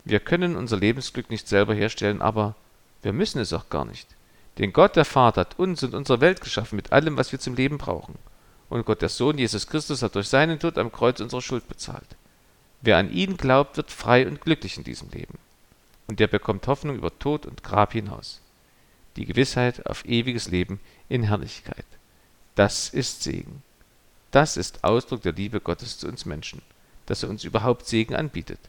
wir 0.04 0.20
können 0.20 0.56
unser 0.56 0.78
Lebensglück 0.78 1.30
nicht 1.30 1.48
selber 1.48 1.74
herstellen, 1.74 2.22
aber 2.22 2.56
wir 3.02 3.14
müssen 3.14 3.40
es 3.40 3.54
auch 3.54 3.70
gar 3.70 3.86
nicht. 3.86 4.08
Denn 4.58 4.74
Gott 4.74 4.96
der 4.96 5.06
Vater 5.06 5.42
hat 5.42 5.60
uns 5.60 5.84
und 5.84 5.94
unsere 5.94 6.22
Welt 6.22 6.42
geschaffen 6.42 6.76
mit 6.76 6.92
allem, 6.92 7.18
was 7.18 7.32
wir 7.32 7.40
zum 7.40 7.56
Leben 7.56 7.78
brauchen. 7.78 8.16
Und 8.70 8.86
Gott 8.86 9.02
der 9.02 9.10
Sohn 9.10 9.38
Jesus 9.38 9.68
Christus 9.68 10.02
hat 10.02 10.16
durch 10.16 10.28
seinen 10.28 10.60
Tod 10.60 10.78
am 10.78 10.92
Kreuz 10.92 11.20
unsere 11.20 11.42
Schuld 11.42 11.68
bezahlt. 11.68 12.16
Wer 12.82 12.98
an 12.98 13.12
ihn 13.12 13.38
glaubt, 13.38 13.78
wird 13.78 13.92
frei 13.92 14.28
und 14.28 14.42
glücklich 14.42 14.78
in 14.78 14.84
diesem 14.84 15.10
Leben. 15.12 15.38
Und 16.08 16.20
der 16.20 16.28
bekommt 16.28 16.68
Hoffnung 16.68 16.96
über 16.96 17.18
Tod 17.18 17.46
und 17.46 17.64
Grab 17.64 17.94
hinaus 17.94 18.42
die 19.16 19.26
Gewissheit 19.26 19.86
auf 19.86 20.06
ewiges 20.06 20.50
Leben 20.50 20.80
in 21.10 21.24
Herrlichkeit. 21.24 21.86
Das 22.56 22.90
ist 22.90 23.24
Segen. 23.24 23.64
Das 24.32 24.58
ist 24.58 24.84
Ausdruck 24.84 25.22
der 25.22 25.34
Liebe 25.34 25.60
Gottes 25.60 25.98
zu 25.98 26.08
uns 26.08 26.26
Menschen, 26.26 26.62
dass 27.06 27.24
er 27.24 27.30
uns 27.30 27.44
überhaupt 27.44 27.88
Segen 27.88 28.16
anbietet. 28.16 28.60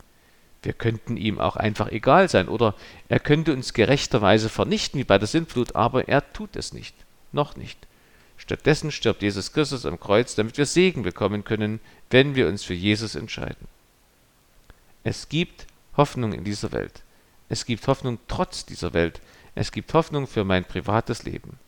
Wir 0.62 0.72
könnten 0.72 1.16
ihm 1.16 1.40
auch 1.40 1.56
einfach 1.56 1.90
egal 1.90 2.28
sein 2.28 2.48
oder 2.48 2.74
er 3.08 3.20
könnte 3.20 3.52
uns 3.52 3.72
gerechterweise 3.72 4.48
vernichten 4.48 5.00
wie 5.00 5.04
bei 5.04 5.18
der 5.18 5.26
Sintflut, 5.26 5.74
aber 5.74 6.08
er 6.08 6.32
tut 6.32 6.56
es 6.56 6.72
nicht. 6.72 6.94
Noch 7.32 7.56
nicht. 7.56 7.78
Stattdessen 8.36 8.90
stirbt 8.90 9.22
Jesus 9.22 9.52
Christus 9.52 9.86
am 9.86 10.00
Kreuz, 10.00 10.34
damit 10.34 10.58
wir 10.58 10.66
Segen 10.66 11.02
bekommen 11.02 11.44
können, 11.44 11.80
wenn 12.10 12.34
wir 12.34 12.48
uns 12.48 12.64
für 12.64 12.74
Jesus 12.74 13.14
entscheiden. 13.14 13.68
Es 15.04 15.28
gibt 15.28 15.66
Hoffnung 15.96 16.32
in 16.32 16.44
dieser 16.44 16.72
Welt. 16.72 17.02
Es 17.48 17.66
gibt 17.66 17.86
Hoffnung 17.86 18.18
trotz 18.28 18.64
dieser 18.64 18.94
Welt, 18.94 19.20
es 19.54 19.72
gibt 19.72 19.92
Hoffnung 19.92 20.26
für 20.26 20.44
mein 20.44 20.64
privates 20.64 21.24
Leben. 21.24 21.58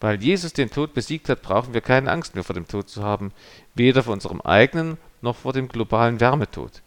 Weil 0.00 0.22
Jesus 0.22 0.52
den 0.52 0.70
Tod 0.70 0.94
besiegt 0.94 1.28
hat, 1.28 1.42
brauchen 1.42 1.74
wir 1.74 1.80
keine 1.80 2.10
Angst 2.10 2.34
mehr 2.34 2.44
vor 2.44 2.54
dem 2.54 2.66
Tod 2.66 2.88
zu 2.88 3.02
haben, 3.02 3.32
weder 3.74 4.02
vor 4.02 4.14
unserem 4.14 4.40
eigenen 4.40 4.96
noch 5.20 5.36
vor 5.36 5.52
dem 5.52 5.68
globalen 5.68 6.20
Wärmetod. 6.20 6.82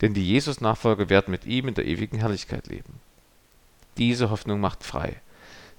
Denn 0.00 0.14
die 0.14 0.26
Jesus-Nachfolger 0.26 1.08
werden 1.08 1.30
mit 1.30 1.44
ihm 1.44 1.68
in 1.68 1.74
der 1.74 1.86
ewigen 1.86 2.18
Herrlichkeit 2.18 2.66
leben. 2.66 3.00
Diese 3.96 4.30
Hoffnung 4.30 4.60
macht 4.60 4.84
frei. 4.84 5.16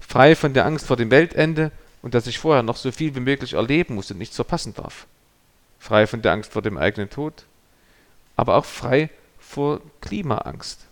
frei 0.00 0.36
von 0.36 0.52
der 0.52 0.66
Angst 0.66 0.86
vor 0.86 0.96
dem 0.96 1.10
Weltende 1.10 1.72
und 2.02 2.14
dass 2.14 2.26
ich 2.26 2.38
vorher 2.38 2.62
noch 2.62 2.76
so 2.76 2.92
viel 2.92 3.14
wie 3.14 3.20
möglich 3.20 3.54
erleben 3.54 3.94
muss 3.94 4.10
und 4.10 4.18
nichts 4.18 4.36
verpassen 4.36 4.74
darf. 4.74 5.06
Frei 5.78 6.06
von 6.06 6.22
der 6.22 6.32
Angst 6.32 6.52
vor 6.52 6.62
dem 6.62 6.76
eigenen 6.76 7.08
Tod, 7.10 7.44
aber 8.36 8.56
auch 8.56 8.64
frei 8.64 9.10
vor 9.38 9.80
Klimaangst. 10.00 10.86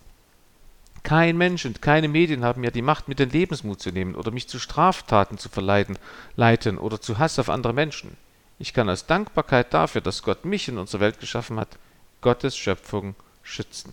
Kein 1.02 1.36
Mensch 1.38 1.64
und 1.64 1.80
keine 1.80 2.08
Medien 2.08 2.44
haben 2.44 2.60
mir 2.60 2.70
die 2.70 2.82
Macht, 2.82 3.08
mir 3.08 3.14
den 3.14 3.30
Lebensmut 3.30 3.80
zu 3.80 3.90
nehmen 3.90 4.14
oder 4.14 4.30
mich 4.30 4.48
zu 4.48 4.58
Straftaten 4.58 5.38
zu 5.38 5.48
verleiten, 5.48 5.98
leiten 6.36 6.78
oder 6.78 7.00
zu 7.00 7.18
Hass 7.18 7.38
auf 7.38 7.48
andere 7.48 7.72
Menschen. 7.72 8.16
Ich 8.58 8.74
kann 8.74 8.90
aus 8.90 9.06
Dankbarkeit 9.06 9.72
dafür, 9.72 10.02
dass 10.02 10.22
Gott 10.22 10.44
mich 10.44 10.68
in 10.68 10.76
unsere 10.76 11.00
Welt 11.00 11.18
geschaffen 11.20 11.58
hat, 11.58 11.78
Gottes 12.20 12.56
Schöpfung 12.56 13.14
schützen. 13.42 13.92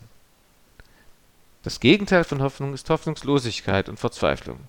Das 1.64 1.80
Gegenteil 1.80 2.24
von 2.24 2.42
Hoffnung 2.42 2.74
ist 2.74 2.90
Hoffnungslosigkeit 2.90 3.90
und 3.90 4.00
Verzweiflung. 4.00 4.60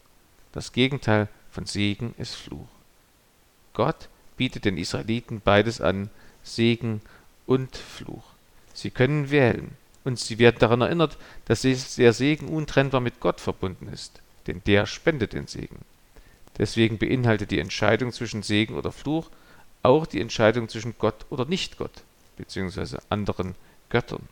Das 0.53 0.73
Gegenteil 0.73 1.29
von 1.51 1.67
Segen 1.67 2.15
ist 2.19 2.35
Fluch. 2.35 2.69
Gott 3.75 4.09
bietet 4.37 4.65
den 4.65 4.79
Israeliten 4.79 5.41
beides 5.45 5.81
an, 5.81 6.11
Segen 6.43 7.01
und 7.47 7.77
Fluch. 7.77 8.25
Sie 8.75 8.91
können 8.91 9.31
wählen 9.31 9.77
und 10.05 10.19
sie 10.19 10.39
werden 10.39 10.59
daran 10.59 10.81
erinnert, 10.81 11.17
dass 11.45 11.63
der 11.63 12.13
Segen 12.13 12.49
untrennbar 12.49 13.01
mit 13.01 13.21
Gott 13.21 13.41
verbunden 13.41 13.89
ist, 13.89 14.21
denn 14.47 14.63
der 14.67 14.87
spendet 14.87 15.33
den 15.33 15.47
Segen. 15.47 15.81
Deswegen 16.59 16.99
beinhaltet 16.99 17.51
die 17.51 17.61
Entscheidung 17.61 18.13
zwischen 18.13 18.43
Segen 18.43 18.75
oder 18.75 18.91
Fluch 18.93 19.31
auch 19.83 20.07
die 20.07 20.21
Entscheidung 20.21 20.69
zwischen 20.69 20.95
Gott 20.99 21.27
oder 21.31 21.45
Nicht-Gott, 21.45 22.03
beziehungsweise 22.39 22.99
anderen 23.11 23.55
Göttern. 23.91 24.27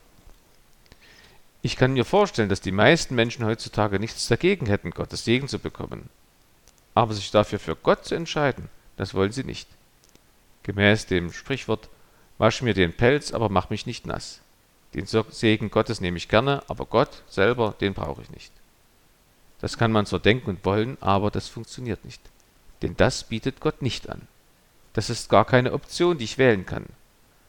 Ich 1.61 1.77
kann 1.77 1.93
mir 1.93 2.05
vorstellen, 2.05 2.49
dass 2.49 2.61
die 2.61 2.73
meisten 2.73 3.15
Menschen 3.15 3.45
heutzutage 3.45 3.99
nichts 3.99 4.29
dagegen 4.29 4.67
hätten, 4.67 4.93
Gottes 4.93 5.25
Segen 5.25 5.49
zu 5.49 5.59
bekommen. 5.59 6.09
Aber 6.95 7.13
sich 7.13 7.31
dafür 7.31 7.59
für 7.59 7.77
Gott 7.77 8.05
zu 8.05 8.15
entscheiden, 8.15 8.69
das 8.97 9.13
wollen 9.13 9.33
sie 9.33 9.45
nicht. 9.45 9.69
Gemäß 10.63 11.07
dem 11.07 11.33
Sprichwort, 11.33 11.89
wasch 12.39 12.63
mir 12.63 12.73
den 12.73 12.93
Pelz, 12.93 13.33
aber 13.33 13.49
mach 13.49 13.69
mich 13.69 13.85
nicht 13.85 14.07
nass. 14.07 14.41
Den 14.95 15.07
Segen 15.07 15.71
Gottes 15.71 16.01
nehme 16.01 16.17
ich 16.17 16.29
gerne, 16.29 16.63
aber 16.69 16.87
Gott 16.87 17.23
selber, 17.29 17.75
den 17.81 17.95
brauche 17.95 18.23
ich 18.23 18.31
nicht. 18.31 18.53
Das 19.61 19.77
kann 19.77 19.93
man 19.93 20.07
zwar 20.07 20.21
denken 20.21 20.51
und 20.51 20.65
wollen, 20.65 20.97
aber 21.01 21.31
das 21.31 21.49
funktioniert 21.49 22.05
nicht. 22.05 22.21
Denn 22.83 22.97
das 22.97 23.25
bietet 23.25 23.61
Gott 23.61 23.83
nicht 23.83 24.09
an. 24.09 24.29
Das 24.93 25.11
ist 25.11 25.29
gar 25.29 25.45
keine 25.45 25.73
Option, 25.73 26.17
die 26.17 26.25
ich 26.25 26.39
wählen 26.39 26.65
kann. 26.65 26.87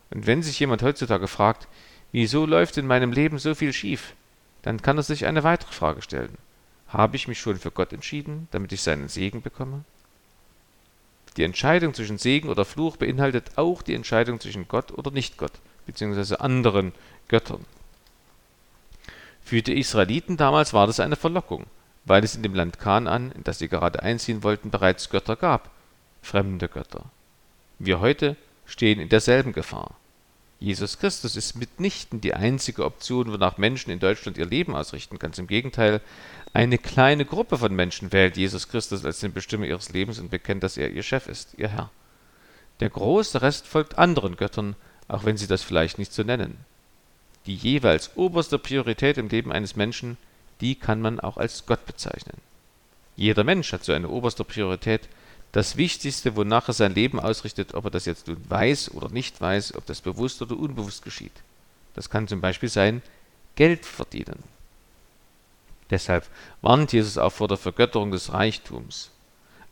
Und 0.09 0.27
wenn 0.27 0.43
sich 0.43 0.59
jemand 0.59 0.83
heutzutage 0.83 1.27
fragt, 1.27 1.67
wieso 2.11 2.45
läuft 2.45 2.77
in 2.77 2.87
meinem 2.87 3.11
Leben 3.11 3.39
so 3.39 3.55
viel 3.55 3.73
schief, 3.73 4.13
dann 4.61 4.81
kann 4.81 4.97
er 4.97 5.03
sich 5.03 5.25
eine 5.25 5.43
weitere 5.43 5.71
Frage 5.71 6.01
stellen. 6.01 6.37
Habe 6.87 7.15
ich 7.15 7.27
mich 7.27 7.39
schon 7.39 7.57
für 7.57 7.71
Gott 7.71 7.93
entschieden, 7.93 8.47
damit 8.51 8.71
ich 8.71 8.81
seinen 8.81 9.09
Segen 9.09 9.41
bekomme? 9.41 9.83
Die 11.35 11.43
Entscheidung 11.43 11.93
zwischen 11.93 12.17
Segen 12.17 12.49
oder 12.49 12.65
Fluch 12.65 12.97
beinhaltet 12.97 13.57
auch 13.57 13.81
die 13.81 13.93
Entscheidung 13.93 14.39
zwischen 14.39 14.67
Gott 14.67 14.91
oder 14.91 15.11
Nicht-Gott, 15.11 15.51
beziehungsweise 15.85 16.41
anderen 16.41 16.93
Göttern. 17.27 17.65
Für 19.43 19.61
die 19.61 19.79
Israeliten 19.79 20.35
damals 20.35 20.73
war 20.73 20.87
das 20.87 20.99
eine 20.99 21.15
Verlockung, 21.15 21.67
weil 22.05 22.23
es 22.23 22.35
in 22.35 22.43
dem 22.43 22.55
Land 22.55 22.79
Kanaan, 22.79 23.31
in 23.31 23.43
das 23.43 23.59
sie 23.59 23.69
gerade 23.69 24.01
einziehen 24.01 24.43
wollten, 24.43 24.71
bereits 24.71 25.09
Götter 25.09 25.35
gab, 25.35 25.69
fremde 26.21 26.67
Götter. 26.67 27.05
Wir 27.79 27.99
heute 27.99 28.35
stehen 28.67 28.99
in 28.99 29.09
derselben 29.09 29.53
Gefahr. 29.53 29.95
Jesus 30.59 30.97
Christus 30.97 31.35
ist 31.35 31.55
mitnichten 31.55 32.19
die 32.19 32.33
einzige 32.33 32.83
Option, 32.83 33.31
wonach 33.31 33.57
Menschen 33.57 33.91
in 33.91 33.99
Deutschland 33.99 34.37
ihr 34.37 34.45
Leben 34.45 34.75
ausrichten. 34.75 35.19
Ganz 35.19 35.37
im 35.37 35.47
Gegenteil, 35.47 36.01
eine 36.53 36.77
kleine 36.77 37.25
Gruppe 37.25 37.57
von 37.57 37.75
Menschen 37.75 38.11
wählt 38.11 38.37
Jesus 38.37 38.67
Christus 38.67 39.05
als 39.05 39.19
den 39.19 39.33
Bestimmer 39.33 39.65
ihres 39.65 39.91
Lebens 39.91 40.19
und 40.19 40.31
bekennt, 40.31 40.63
dass 40.63 40.77
er 40.77 40.91
ihr 40.91 41.03
Chef 41.03 41.27
ist, 41.27 41.53
ihr 41.57 41.69
Herr. 41.69 41.91
Der 42.79 42.89
große 42.89 43.41
Rest 43.41 43.67
folgt 43.67 43.97
anderen 43.97 44.35
Göttern, 44.35 44.75
auch 45.07 45.25
wenn 45.25 45.37
sie 45.37 45.47
das 45.47 45.63
vielleicht 45.63 45.99
nicht 45.99 46.13
so 46.13 46.23
nennen. 46.23 46.57
Die 47.45 47.55
jeweils 47.55 48.11
oberste 48.15 48.59
Priorität 48.59 49.17
im 49.17 49.29
Leben 49.29 49.51
eines 49.51 49.75
Menschen, 49.75 50.17
die 50.59 50.75
kann 50.75 51.01
man 51.01 51.19
auch 51.19 51.37
als 51.37 51.65
Gott 51.65 51.85
bezeichnen. 51.85 52.37
Jeder 53.15 53.43
Mensch 53.43 53.71
hat 53.71 53.83
so 53.83 53.93
eine 53.93 54.09
oberste 54.09 54.43
Priorität, 54.43 55.07
das 55.57 55.75
Wichtigste, 55.75 56.35
wonach 56.35 56.67
er 56.67 56.75
sein 56.75 56.93
Leben 56.93 57.19
ausrichtet, 57.19 57.73
ob 57.73 57.85
er 57.85 57.89
das 57.89 58.05
jetzt 58.05 58.27
nun 58.27 58.37
weiß 58.47 58.91
oder 58.91 59.09
nicht 59.09 59.41
weiß, 59.41 59.73
ob 59.73 59.87
das 59.87 60.01
bewusst 60.01 60.39
oder 60.43 60.55
unbewusst 60.55 61.01
geschieht. 61.03 61.31
Das 61.95 62.11
kann 62.11 62.27
zum 62.27 62.41
Beispiel 62.41 62.69
sein, 62.69 63.01
Geld 63.55 63.83
verdienen. 63.83 64.43
Deshalb 65.89 66.27
warnt 66.61 66.93
Jesus 66.93 67.17
auch 67.17 67.31
vor 67.31 67.47
der 67.47 67.57
Vergötterung 67.57 68.11
des 68.11 68.33
Reichtums. 68.33 69.09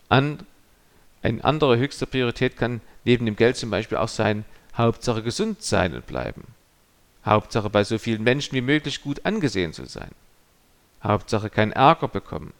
An, 0.10 0.40
eine 1.22 1.44
andere 1.44 1.78
höchste 1.78 2.08
Priorität 2.08 2.58
kann 2.58 2.82
neben 3.04 3.28
dem 3.28 3.36
Geld 3.36 3.56
zum 3.56 3.70
Beispiel 3.70 4.00
auch 4.00 4.10
sein, 4.10 4.44
Hauptsache 4.76 5.22
gesund 5.22 5.62
sein 5.62 5.94
und 5.94 6.08
bleiben. 6.08 6.46
Hauptsache 7.24 7.70
bei 7.70 7.84
so 7.84 8.00
vielen 8.00 8.24
Menschen 8.24 8.56
wie 8.56 8.62
möglich 8.62 9.04
gut 9.04 9.24
angesehen 9.24 9.72
zu 9.72 9.86
sein. 9.86 10.10
Hauptsache 11.04 11.52
keinen 11.52 11.74
Ärger 11.74 12.08
bekommen. 12.08 12.54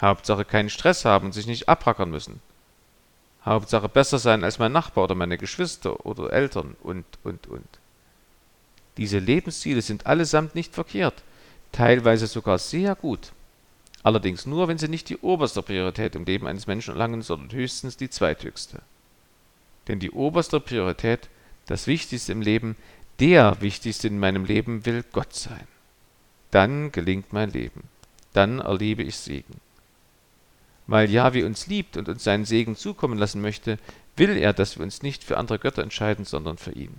Hauptsache 0.00 0.44
keinen 0.44 0.70
Stress 0.70 1.04
haben 1.04 1.26
und 1.26 1.32
sich 1.32 1.46
nicht 1.46 1.68
abrackern 1.68 2.10
müssen. 2.10 2.40
Hauptsache 3.44 3.88
besser 3.88 4.18
sein 4.18 4.44
als 4.44 4.58
mein 4.58 4.72
Nachbar 4.72 5.04
oder 5.04 5.14
meine 5.14 5.38
Geschwister 5.38 6.04
oder 6.04 6.32
Eltern 6.32 6.76
und, 6.82 7.04
und, 7.22 7.46
und. 7.46 7.68
Diese 8.96 9.18
Lebensziele 9.18 9.82
sind 9.82 10.06
allesamt 10.06 10.54
nicht 10.54 10.74
verkehrt, 10.74 11.22
teilweise 11.72 12.26
sogar 12.26 12.58
sehr 12.58 12.94
gut. 12.94 13.32
Allerdings 14.02 14.46
nur, 14.46 14.68
wenn 14.68 14.78
sie 14.78 14.88
nicht 14.88 15.08
die 15.08 15.18
oberste 15.18 15.62
Priorität 15.62 16.14
im 16.14 16.24
Leben 16.24 16.46
eines 16.46 16.66
Menschen 16.66 16.92
erlangen, 16.92 17.22
sondern 17.22 17.52
höchstens 17.52 17.96
die 17.96 18.10
zweithöchste. 18.10 18.80
Denn 19.88 20.00
die 20.00 20.10
oberste 20.10 20.60
Priorität, 20.60 21.28
das 21.66 21.86
Wichtigste 21.86 22.32
im 22.32 22.42
Leben, 22.42 22.76
der 23.20 23.60
Wichtigste 23.60 24.08
in 24.08 24.18
meinem 24.18 24.44
Leben 24.44 24.86
will 24.86 25.04
Gott 25.12 25.34
sein. 25.34 25.66
Dann 26.50 26.92
gelingt 26.92 27.32
mein 27.32 27.50
Leben. 27.50 27.84
Dann 28.32 28.60
erlebe 28.60 29.02
ich 29.02 29.16
Segen. 29.16 29.60
Weil 30.86 31.10
Jahwe 31.10 31.44
uns 31.44 31.66
liebt 31.66 31.96
und 31.96 32.08
uns 32.08 32.24
seinen 32.24 32.44
Segen 32.44 32.76
zukommen 32.76 33.18
lassen 33.18 33.40
möchte, 33.40 33.78
will 34.16 34.36
er, 34.36 34.52
dass 34.52 34.76
wir 34.76 34.84
uns 34.84 35.02
nicht 35.02 35.24
für 35.24 35.36
andere 35.36 35.58
Götter 35.58 35.82
entscheiden, 35.82 36.24
sondern 36.24 36.58
für 36.58 36.72
ihn. 36.72 36.94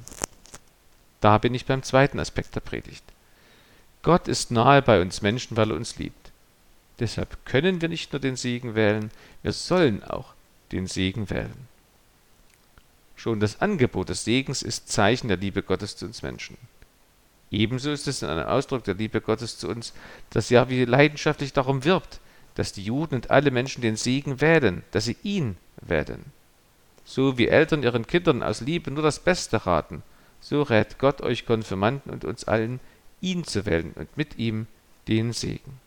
Da 1.22 1.38
bin 1.38 1.53
ich 1.53 1.65
beim 1.65 1.84
zweiten 1.84 2.20
Aspekt 2.20 2.56
der 2.56 2.60
Predigt. 2.62 3.03
Gott 4.03 4.27
ist 4.27 4.51
nahe 4.51 4.82
bei 4.82 5.01
uns 5.01 5.22
Menschen, 5.22 5.58
weil 5.58 5.72
er 5.72 5.77
uns 5.77 5.98
liebt. 5.98 6.32
Deshalb 7.00 7.46
können 7.46 7.82
wir 7.82 7.89
nicht 7.89 8.12
nur 8.13 8.20
den 8.20 8.36
Segen 8.36 8.75
wählen, 8.75 9.12
wir 9.41 9.53
sollen 9.53 10.03
auch 10.03 10.34
den 10.72 10.88
Segen 10.88 11.29
wählen. 11.29 11.67
Schon 13.15 13.39
das 13.39 13.62
Angebot 13.62 14.10
des 14.10 14.24
Segens 14.24 14.62
ist 14.62 14.89
Zeichen 14.89 15.27
der 15.27 15.38
Liebe 15.38 15.63
Gottes 15.63 15.96
zu 15.96 16.06
uns 16.06 16.22
Menschen. 16.22 16.58
Ebenso 17.50 17.91
ist 17.91 18.08
es 18.08 18.24
ein 18.24 18.44
Ausdruck 18.44 18.84
der 18.84 18.96
Liebe 18.96 19.22
Gottes 19.22 19.58
zu 19.58 19.70
uns, 19.70 19.94
dass 20.29 20.50
Jahwe 20.50 20.86
leidenschaftlich 20.86 21.53
darum 21.53 21.84
wirbt, 21.84 22.20
dass 22.57 22.73
die 22.73 22.83
Juden 22.83 23.13
und 23.13 23.29
alle 23.29 23.51
Menschen 23.51 23.83
den 23.83 23.95
Segen 23.95 24.41
wählen, 24.41 24.83
dass 24.89 25.05
sie 25.05 25.15
ihn 25.21 25.57
wählen. 25.79 26.25
So 27.05 27.37
wie 27.37 27.49
Eltern 27.49 27.83
ihren 27.83 28.07
Kindern 28.07 28.41
aus 28.41 28.61
Liebe 28.61 28.89
nur 28.89 29.03
das 29.03 29.19
Beste 29.19 29.67
raten, 29.67 30.01
so 30.41 30.63
rät 30.63 30.97
Gott 30.97 31.21
euch 31.21 31.45
Konfirmanden 31.45 32.11
und 32.11 32.25
uns 32.25 32.45
allen, 32.45 32.79
ihn 33.21 33.43
zu 33.43 33.67
wählen 33.67 33.93
und 33.93 34.17
mit 34.17 34.39
ihm 34.39 34.65
den 35.07 35.33
Segen. 35.33 35.79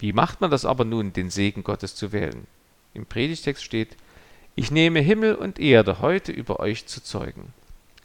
Wie 0.00 0.12
macht 0.12 0.40
man 0.40 0.50
das 0.50 0.64
aber 0.64 0.84
nun, 0.84 1.12
den 1.12 1.30
Segen 1.30 1.62
Gottes 1.62 1.94
zu 1.94 2.10
wählen? 2.10 2.48
Im 2.92 3.06
Predigtext 3.06 3.62
steht, 3.62 3.96
ich 4.56 4.72
nehme 4.72 4.98
Himmel 4.98 5.36
und 5.36 5.60
Erde 5.60 6.00
heute 6.00 6.32
über 6.32 6.58
euch 6.58 6.86
zu 6.86 7.00
zeugen. 7.00 7.54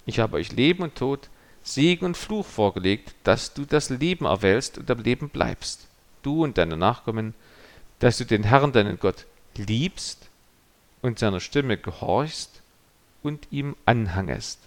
Ich 0.05 0.19
habe 0.19 0.37
euch 0.37 0.51
Leben 0.51 0.83
und 0.83 0.93
Tod, 0.93 1.29
Segen 1.63 2.05
und 2.05 2.15
Fluch 2.15 2.45
vorgelegt, 2.45 3.15
dass 3.23 3.55
du 3.55 3.65
das 3.65 3.89
Leben 3.89 4.25
erwählst 4.25 4.77
und 4.77 4.89
am 4.91 4.99
Leben 4.99 5.29
bleibst 5.29 5.88
du 6.23 6.43
und 6.43 6.57
deine 6.57 6.77
Nachkommen, 6.77 7.33
dass 7.99 8.17
du 8.17 8.25
den 8.25 8.43
Herrn, 8.43 8.71
deinen 8.71 8.99
Gott, 8.99 9.25
liebst 9.55 10.29
und 11.01 11.19
seiner 11.19 11.39
Stimme 11.39 11.77
gehorchst 11.77 12.61
und 13.23 13.47
ihm 13.51 13.75
anhangest. 13.85 14.59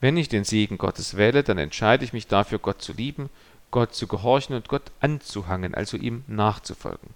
Wenn 0.00 0.16
ich 0.16 0.28
den 0.28 0.44
Segen 0.44 0.78
Gottes 0.78 1.16
wähle, 1.16 1.42
dann 1.42 1.58
entscheide 1.58 2.04
ich 2.04 2.12
mich 2.12 2.26
dafür, 2.26 2.58
Gott 2.58 2.82
zu 2.82 2.92
lieben, 2.92 3.30
Gott 3.70 3.94
zu 3.94 4.06
gehorchen 4.06 4.54
und 4.54 4.68
Gott 4.68 4.90
anzuhangen, 5.00 5.74
also 5.74 5.96
ihm 5.96 6.24
nachzufolgen. 6.26 7.10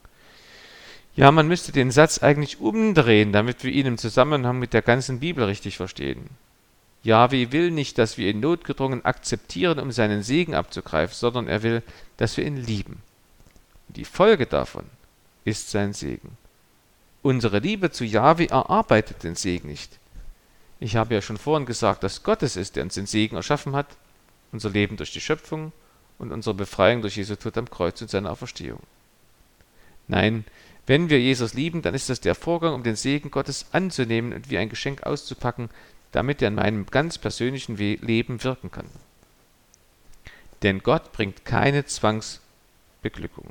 Ja, 1.14 1.30
man 1.30 1.46
müsste 1.46 1.72
den 1.72 1.90
Satz 1.90 2.22
eigentlich 2.22 2.60
umdrehen, 2.60 3.32
damit 3.32 3.64
wir 3.64 3.72
ihn 3.72 3.86
im 3.86 3.98
Zusammenhang 3.98 4.58
mit 4.58 4.72
der 4.72 4.82
ganzen 4.82 5.20
Bibel 5.20 5.44
richtig 5.44 5.76
verstehen. 5.76 6.30
Jahwe 7.02 7.52
will 7.52 7.70
nicht, 7.70 7.98
dass 7.98 8.16
wir 8.16 8.30
ihn 8.30 8.40
notgedrungen 8.40 9.04
akzeptieren, 9.04 9.78
um 9.78 9.90
seinen 9.90 10.22
Segen 10.22 10.54
abzugreifen, 10.54 11.14
sondern 11.14 11.48
er 11.48 11.62
will, 11.62 11.82
dass 12.16 12.36
wir 12.36 12.46
ihn 12.46 12.56
lieben. 12.56 13.02
Die 13.88 14.04
Folge 14.04 14.46
davon 14.46 14.84
ist 15.44 15.70
sein 15.70 15.92
Segen. 15.92 16.36
Unsere 17.22 17.58
Liebe 17.58 17.90
zu 17.90 18.04
Jahwe 18.04 18.48
erarbeitet 18.50 19.22
den 19.24 19.34
Segen 19.34 19.68
nicht. 19.68 19.98
Ich 20.80 20.96
habe 20.96 21.14
ja 21.14 21.22
schon 21.22 21.36
vorhin 21.36 21.66
gesagt, 21.66 22.02
dass 22.02 22.22
Gott 22.22 22.42
es 22.42 22.56
ist, 22.56 22.76
der 22.76 22.84
uns 22.84 22.94
den 22.94 23.06
Segen 23.06 23.36
erschaffen 23.36 23.76
hat, 23.76 23.86
unser 24.50 24.70
Leben 24.70 24.96
durch 24.96 25.12
die 25.12 25.20
Schöpfung 25.20 25.72
und 26.18 26.32
unsere 26.32 26.54
Befreiung 26.54 27.02
durch 27.02 27.16
Jesu 27.16 27.36
Tod 27.36 27.56
am 27.58 27.70
Kreuz 27.70 28.00
und 28.02 28.10
seine 28.10 28.30
Auferstehung. 28.30 28.80
Nein, 30.08 30.44
wenn 30.86 31.10
wir 31.10 31.20
Jesus 31.20 31.54
lieben, 31.54 31.82
dann 31.82 31.94
ist 31.94 32.10
das 32.10 32.20
der 32.20 32.34
Vorgang, 32.34 32.74
um 32.74 32.82
den 32.82 32.96
Segen 32.96 33.30
Gottes 33.30 33.66
anzunehmen 33.72 34.32
und 34.32 34.50
wie 34.50 34.58
ein 34.58 34.68
Geschenk 34.68 35.04
auszupacken, 35.04 35.70
damit 36.12 36.42
er 36.42 36.48
in 36.48 36.54
meinem 36.54 36.86
ganz 36.86 37.18
persönlichen 37.18 37.76
Leben 37.76 38.44
wirken 38.44 38.70
kann. 38.70 38.86
Denn 40.62 40.82
Gott 40.82 41.12
bringt 41.12 41.44
keine 41.44 41.84
Zwangsbeglückung. 41.86 43.48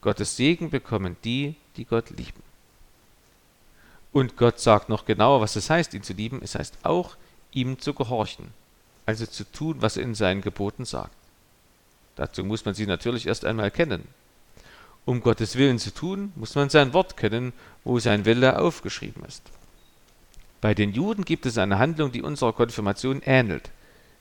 Gottes 0.00 0.36
Segen 0.36 0.70
bekommen 0.70 1.16
die, 1.24 1.56
die 1.76 1.84
Gott 1.84 2.10
lieben. 2.10 2.42
Und 4.12 4.36
Gott 4.36 4.60
sagt 4.60 4.88
noch 4.88 5.06
genauer, 5.06 5.40
was 5.40 5.56
es 5.56 5.70
heißt, 5.70 5.94
ihn 5.94 6.02
zu 6.02 6.12
lieben. 6.12 6.40
Es 6.42 6.54
heißt 6.54 6.78
auch, 6.82 7.16
ihm 7.50 7.78
zu 7.78 7.94
gehorchen, 7.94 8.52
also 9.06 9.26
zu 9.26 9.44
tun, 9.44 9.80
was 9.80 9.96
er 9.96 10.02
in 10.04 10.14
seinen 10.14 10.42
Geboten 10.42 10.84
sagt. 10.84 11.14
Dazu 12.16 12.44
muss 12.44 12.64
man 12.64 12.74
sie 12.74 12.86
natürlich 12.86 13.26
erst 13.26 13.44
einmal 13.44 13.70
kennen. 13.70 14.06
Um 15.04 15.20
Gottes 15.20 15.56
Willen 15.56 15.78
zu 15.78 15.92
tun, 15.92 16.32
muss 16.36 16.54
man 16.54 16.68
sein 16.68 16.92
Wort 16.92 17.16
kennen, 17.16 17.52
wo 17.84 17.98
sein 17.98 18.24
Wille 18.24 18.58
aufgeschrieben 18.60 19.24
ist. 19.24 19.42
Bei 20.62 20.72
den 20.72 20.94
Juden 20.94 21.26
gibt 21.26 21.44
es 21.44 21.58
eine 21.58 21.78
Handlung, 21.78 22.10
die 22.10 22.22
unserer 22.22 22.54
Konfirmation 22.54 23.20
ähnelt. 23.22 23.70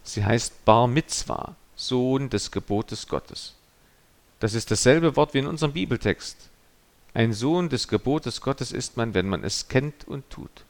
Sie 0.03 0.25
heißt 0.25 0.65
Bar 0.65 0.88
Mitzvah, 0.88 1.55
Sohn 1.77 2.29
des 2.29 2.51
Gebotes 2.51 3.07
Gottes. 3.07 3.53
Das 4.41 4.53
ist 4.53 4.69
dasselbe 4.69 5.15
Wort 5.15 5.33
wie 5.33 5.39
in 5.39 5.48
unserem 5.48 5.71
Bibeltext. 5.71 6.36
Ein 7.13 7.31
Sohn 7.31 7.69
des 7.69 7.88
Gebotes 7.88 8.41
Gottes 8.41 8.74
ist 8.74 8.98
man, 8.98 9.13
wenn 9.13 9.29
man 9.29 9.45
es 9.45 9.69
kennt 9.69 10.05
und 10.05 10.29
tut. 10.29 10.65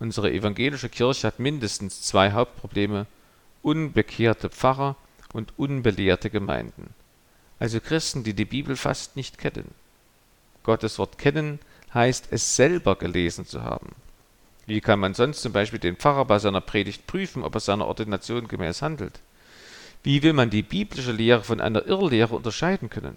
Unsere 0.00 0.30
evangelische 0.30 0.90
Kirche 0.90 1.28
hat 1.28 1.38
mindestens 1.38 2.02
zwei 2.02 2.32
Hauptprobleme 2.32 3.06
unbekehrte 3.62 4.50
Pfarrer 4.50 4.96
und 5.32 5.54
unbelehrte 5.56 6.28
Gemeinden 6.28 6.92
also 7.58 7.80
Christen, 7.80 8.24
die 8.24 8.34
die 8.34 8.44
Bibel 8.44 8.76
fast 8.76 9.16
nicht 9.16 9.38
kennen. 9.38 9.74
Gottes 10.62 10.98
Wort 10.98 11.18
kennen 11.18 11.58
heißt, 11.94 12.28
es 12.30 12.56
selber 12.56 12.96
gelesen 12.96 13.46
zu 13.46 13.62
haben. 13.62 13.94
Wie 14.66 14.80
kann 14.80 14.98
man 14.98 15.14
sonst 15.14 15.42
zum 15.42 15.52
Beispiel 15.52 15.78
den 15.78 15.96
Pfarrer 15.96 16.24
bei 16.24 16.38
seiner 16.38 16.60
Predigt 16.60 17.06
prüfen, 17.06 17.44
ob 17.44 17.54
er 17.54 17.60
seiner 17.60 17.86
Ordination 17.86 18.48
gemäß 18.48 18.82
handelt? 18.82 19.20
Wie 20.02 20.22
will 20.22 20.32
man 20.32 20.50
die 20.50 20.62
biblische 20.62 21.12
Lehre 21.12 21.42
von 21.42 21.60
einer 21.60 21.86
Irrlehre 21.86 22.34
unterscheiden 22.34 22.90
können? 22.90 23.16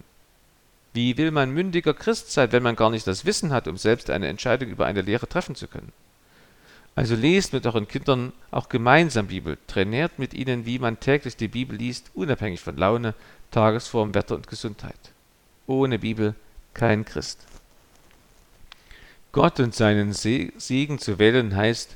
Wie 0.93 1.17
will 1.17 1.31
man 1.31 1.51
mündiger 1.51 1.93
Christ 1.93 2.31
sein, 2.31 2.51
wenn 2.51 2.63
man 2.63 2.75
gar 2.75 2.89
nicht 2.89 3.05
das 3.05 3.25
Wissen 3.25 3.51
hat, 3.51 3.67
um 3.67 3.77
selbst 3.77 4.09
eine 4.09 4.27
Entscheidung 4.27 4.69
über 4.69 4.85
eine 4.85 5.01
Lehre 5.01 5.27
treffen 5.27 5.55
zu 5.55 5.67
können? 5.67 5.91
Also 6.95 7.15
lest 7.15 7.53
mit 7.53 7.65
euren 7.65 7.87
Kindern 7.87 8.33
auch 8.51 8.69
gemeinsam 8.69 9.27
Bibel, 9.27 9.57
trainiert 9.67 10.17
mit 10.19 10.33
ihnen, 10.33 10.65
wie 10.65 10.79
man 10.79 10.99
täglich 10.99 11.37
die 11.37 11.47
Bibel 11.47 11.77
liest, 11.77 12.11
unabhängig 12.13 12.59
von 12.59 12.75
Laune, 12.75 13.13
Tagesform, 13.51 14.13
Wetter 14.13 14.35
und 14.35 14.47
Gesundheit. 14.47 14.99
Ohne 15.67 15.99
Bibel 15.99 16.35
kein 16.73 17.05
Christ. 17.05 17.45
Gott 19.39 19.61
und 19.61 19.73
seinen 19.73 20.11
Segen 20.11 20.99
zu 20.99 21.17
wählen 21.17 21.55
heißt, 21.55 21.95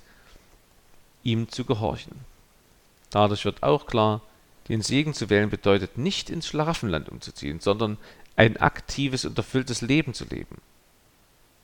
ihm 1.24 1.50
zu 1.50 1.66
gehorchen. 1.66 2.16
Dadurch 3.10 3.44
wird 3.44 3.64
auch 3.64 3.86
klar, 3.86 4.22
den 4.70 4.82
Segen 4.82 5.14
zu 5.14 5.30
wählen 5.30 5.50
bedeutet 5.50 5.98
nicht 5.98 6.30
ins 6.30 6.48
Schlaraffenland 6.48 7.10
umzuziehen, 7.10 7.60
sondern 7.60 7.98
ein 8.38 8.56
aktives 8.56 9.26
und 9.26 9.38
erfülltes 9.38 9.82
Leben 9.82 10.14
zu 10.14 10.24
leben. 10.24 10.62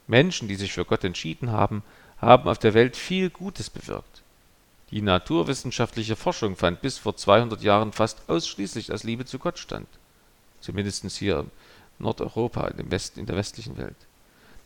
Menschen, 0.06 0.50
die 0.50 0.56
sich 0.56 0.74
für 0.74 0.84
Gott 0.84 1.06
entschieden 1.06 1.50
haben, 1.54 1.82
haben 2.18 2.50
auf 2.50 2.60
der 2.60 2.74
Welt 2.74 2.98
viel 2.98 3.30
Gutes 3.30 3.70
bewirkt. 3.70 4.22
Die 4.92 5.02
naturwissenschaftliche 5.02 6.18
Forschung 6.18 6.58
fand 6.58 6.82
bis 6.82 6.98
vor 6.98 7.16
200 7.16 7.62
Jahren 7.62 7.94
fast 7.94 8.28
ausschließlich 8.28 8.92
aus 8.92 9.06
Liebe 9.06 9.24
zu 9.24 9.40
Gott 9.40 9.58
stand. 9.58 9.88
Zumindest 10.60 11.06
hier 11.18 11.40
in 11.40 11.52
Nordeuropa, 12.00 12.68
in, 12.68 12.92
West, 12.92 13.18
in 13.18 13.28
der 13.28 13.38
westlichen 13.38 13.78
Welt. 13.78 14.09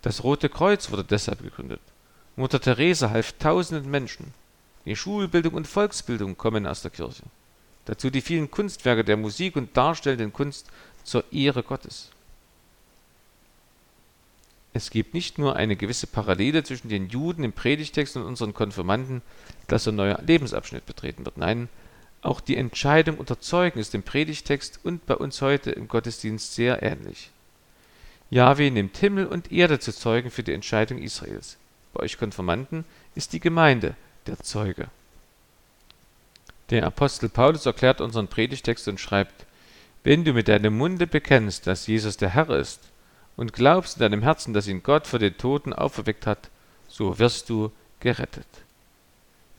Das 0.03 0.23
Rote 0.23 0.49
Kreuz 0.49 0.91
wurde 0.91 1.03
deshalb 1.03 1.41
gegründet. 1.41 1.81
Mutter 2.35 2.59
Therese 2.59 3.09
half 3.09 3.33
tausenden 3.39 3.89
Menschen. 3.89 4.33
Die 4.85 4.95
Schulbildung 4.95 5.53
und 5.53 5.65
Volksbildung 5.65 6.37
kommen 6.37 6.67
aus 6.67 6.81
der 6.81 6.91
Kirche. 6.91 7.23
Dazu 7.85 8.09
die 8.09 8.21
vielen 8.21 8.51
Kunstwerke 8.51 9.03
der 9.03 9.17
Musik 9.17 9.55
und 9.55 9.75
darstellenden 9.75 10.33
Kunst 10.33 10.67
zur 11.03 11.23
Ehre 11.31 11.63
Gottes. 11.63 12.11
Es 14.73 14.89
gibt 14.89 15.13
nicht 15.13 15.37
nur 15.37 15.55
eine 15.55 15.75
gewisse 15.75 16.07
Parallele 16.07 16.63
zwischen 16.63 16.89
den 16.89 17.07
Juden 17.07 17.43
im 17.43 17.53
Predigtext 17.53 18.17
und 18.17 18.23
unseren 18.23 18.53
Konfirmanden, 18.53 19.21
dass 19.67 19.87
ein 19.87 19.95
neuer 19.95 20.19
Lebensabschnitt 20.25 20.85
betreten 20.85 21.25
wird. 21.25 21.37
Nein, 21.37 21.69
auch 22.21 22.41
die 22.41 22.57
Entscheidung 22.57 23.17
unter 23.17 23.39
Zeugen 23.39 23.79
ist 23.79 23.93
im 23.95 24.03
Predigtext 24.03 24.79
und 24.83 25.05
bei 25.05 25.15
uns 25.15 25.41
heute 25.41 25.71
im 25.71 25.87
Gottesdienst 25.87 26.55
sehr 26.55 26.81
ähnlich. 26.81 27.29
Jahwe 28.33 28.71
nimmt 28.71 28.97
Himmel 28.97 29.27
und 29.27 29.51
Erde 29.51 29.77
zu 29.77 29.93
Zeugen 29.93 30.31
für 30.31 30.41
die 30.41 30.53
Entscheidung 30.53 30.97
Israels. 30.97 31.57
Bei 31.93 32.01
euch 32.01 32.17
Konfirmanden 32.17 32.83
ist 33.13 33.31
die 33.31 33.39
Gemeinde 33.39 33.95
der 34.25 34.39
Zeuge. 34.39 34.87
Der 36.71 36.87
Apostel 36.87 37.29
Paulus 37.29 37.67
erklärt 37.67 38.01
unseren 38.01 38.27
Predigtext 38.27 38.87
und 38.87 38.99
schreibt, 38.99 39.45
wenn 40.03 40.25
du 40.25 40.33
mit 40.33 40.47
deinem 40.47 40.75
Munde 40.75 41.05
bekennst, 41.05 41.67
dass 41.67 41.85
Jesus 41.85 42.17
der 42.17 42.29
Herr 42.29 42.49
ist, 42.49 42.79
und 43.35 43.53
glaubst 43.53 43.97
in 43.97 44.01
deinem 44.01 44.23
Herzen, 44.23 44.55
dass 44.55 44.67
ihn 44.67 44.81
Gott 44.81 45.05
vor 45.05 45.19
den 45.19 45.37
Toten 45.37 45.71
auferweckt 45.71 46.25
hat, 46.25 46.49
so 46.87 47.19
wirst 47.19 47.51
du 47.51 47.71
gerettet. 47.99 48.47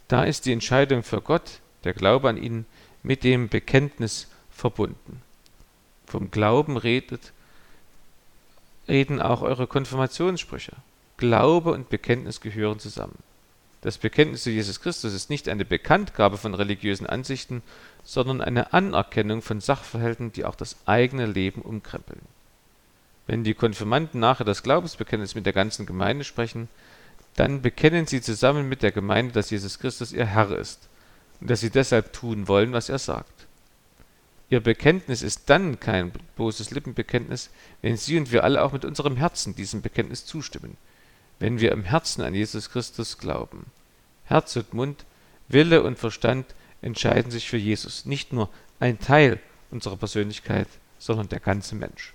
Da 0.09 0.25
ist 0.25 0.47
die 0.47 0.53
Entscheidung 0.53 1.05
für 1.05 1.21
Gott, 1.21 1.61
der 1.85 1.93
Glaube 1.93 2.29
an 2.29 2.37
ihn, 2.37 2.67
mit 3.05 3.23
dem 3.23 3.49
Bekenntnis 3.49 4.27
verbunden. 4.51 5.23
Vom 6.07 6.33
Glauben 6.33 6.77
redet, 6.77 7.33
reden 8.89 9.21
auch 9.21 9.43
eure 9.43 9.67
Konfirmationssprüche. 9.67 10.73
Glaube 11.17 11.73
und 11.73 11.89
Bekenntnis 11.89 12.41
gehören 12.41 12.79
zusammen. 12.79 13.19
Das 13.83 13.99
Bekenntnis 13.99 14.43
zu 14.43 14.51
Jesus 14.51 14.81
Christus 14.81 15.13
ist 15.13 15.29
nicht 15.29 15.49
eine 15.49 15.65
Bekanntgabe 15.65 16.39
von 16.39 16.55
religiösen 16.55 17.07
Ansichten, 17.07 17.63
sondern 18.03 18.41
eine 18.41 18.73
Anerkennung 18.73 19.43
von 19.43 19.61
Sachverhalten, 19.61 20.33
die 20.33 20.45
auch 20.45 20.55
das 20.55 20.77
eigene 20.87 21.27
Leben 21.27 21.61
umkrempeln. 21.61 22.23
Wenn 23.27 23.45
die 23.45 23.55
Konfirmanden 23.55 24.21
nachher 24.21 24.45
das 24.45 24.63
Glaubensbekenntnis 24.63 25.35
mit 25.35 25.47
der 25.47 25.53
ganzen 25.53 25.87
Gemeinde 25.87 26.25
sprechen, 26.25 26.69
dann 27.37 27.63
bekennen 27.63 28.07
sie 28.07 28.21
zusammen 28.21 28.69
mit 28.69 28.83
der 28.83 28.93
Gemeinde, 28.93 29.33
dass 29.33 29.51
Jesus 29.51 29.79
Christus 29.79 30.13
ihr 30.13 30.27
Herr 30.27 30.51
ist 30.57 30.89
und 31.41 31.51
dass 31.51 31.61
sie 31.61 31.71
deshalb 31.71 32.13
tun 32.13 32.49
wollen, 32.49 32.73
was 32.73 32.89
er 32.89 32.99
sagt. 32.99 33.44
Ihr 34.51 34.61
Bekenntnis 34.61 35.23
ist 35.23 35.49
dann 35.51 35.81
kein 35.81 36.13
bloßes 36.37 36.71
Lippenbekenntnis, 36.71 37.51
wenn 37.83 37.97
Sie 37.97 38.19
und 38.19 38.31
wir 38.31 38.45
alle 38.45 38.63
auch 38.63 38.73
mit 38.73 38.85
unserem 38.85 39.17
Herzen 39.17 39.57
diesem 39.57 39.83
Bekenntnis 39.83 40.27
zustimmen, 40.27 40.77
wenn 41.39 41.61
wir 41.61 41.73
im 41.73 41.85
Herzen 41.85 42.23
an 42.23 42.35
Jesus 42.35 42.71
Christus 42.71 43.19
glauben. 43.19 43.67
Herz 44.25 44.55
und 44.57 44.75
Mund, 44.75 45.05
Wille 45.49 45.83
und 45.83 45.99
Verstand 45.99 46.47
entscheiden 46.83 47.31
sich 47.31 47.49
für 47.49 47.57
Jesus, 47.57 48.05
nicht 48.05 48.33
nur 48.33 48.51
ein 48.81 48.99
Teil 48.99 49.41
unserer 49.71 49.97
Persönlichkeit, 49.97 50.69
sondern 50.99 51.29
der 51.29 51.41
ganze 51.41 51.75
Mensch. 51.75 52.13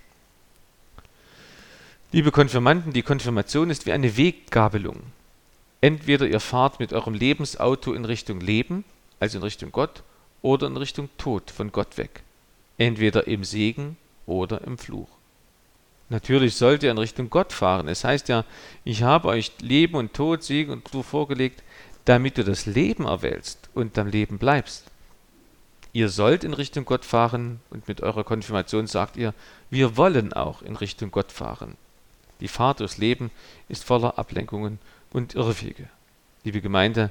Liebe 2.12 2.32
Konfirmanden, 2.32 2.92
die 2.92 3.02
Konfirmation 3.02 3.70
ist 3.70 3.86
wie 3.86 3.92
eine 3.92 4.16
Weggabelung. 4.16 5.00
Entweder 5.80 6.26
ihr 6.26 6.40
fahrt 6.40 6.80
mit 6.80 6.92
eurem 6.92 7.14
Lebensauto 7.14 7.92
in 7.92 8.04
Richtung 8.04 8.40
Leben, 8.40 8.84
also 9.20 9.38
in 9.38 9.44
Richtung 9.44 9.70
Gott, 9.70 10.02
oder 10.42 10.66
in 10.66 10.76
Richtung 10.76 11.08
Tod 11.18 11.50
von 11.50 11.72
Gott 11.72 11.98
weg. 11.98 12.22
Entweder 12.78 13.26
im 13.26 13.44
Segen 13.44 13.96
oder 14.26 14.62
im 14.62 14.78
Fluch. 14.78 15.08
Natürlich 16.08 16.56
sollt 16.56 16.82
ihr 16.82 16.90
in 16.90 16.98
Richtung 16.98 17.30
Gott 17.30 17.52
fahren. 17.52 17.86
Es 17.86 18.04
heißt 18.04 18.28
ja, 18.28 18.44
ich 18.84 19.02
habe 19.02 19.28
euch 19.28 19.52
Leben 19.60 19.94
und 19.94 20.12
Tod, 20.12 20.42
Segen 20.42 20.72
und 20.72 20.88
Fluch 20.88 21.04
vorgelegt, 21.04 21.62
damit 22.04 22.36
du 22.36 22.44
das 22.44 22.66
Leben 22.66 23.04
erwählst 23.04 23.70
und 23.74 23.96
am 23.96 24.08
Leben 24.08 24.38
bleibst. 24.38 24.86
Ihr 25.92 26.08
sollt 26.08 26.44
in 26.44 26.54
Richtung 26.54 26.84
Gott 26.84 27.04
fahren 27.04 27.60
und 27.70 27.86
mit 27.86 28.00
eurer 28.00 28.24
Konfirmation 28.24 28.86
sagt 28.86 29.16
ihr, 29.16 29.34
wir 29.70 29.96
wollen 29.96 30.32
auch 30.32 30.62
in 30.62 30.76
Richtung 30.76 31.10
Gott 31.10 31.32
fahren. 31.32 31.76
Die 32.40 32.48
Fahrt 32.48 32.80
durchs 32.80 32.98
Leben 32.98 33.30
ist 33.68 33.84
voller 33.84 34.18
Ablenkungen 34.18 34.78
und 35.12 35.34
Irrwege. 35.34 35.88
Liebe 36.42 36.60
Gemeinde, 36.60 37.10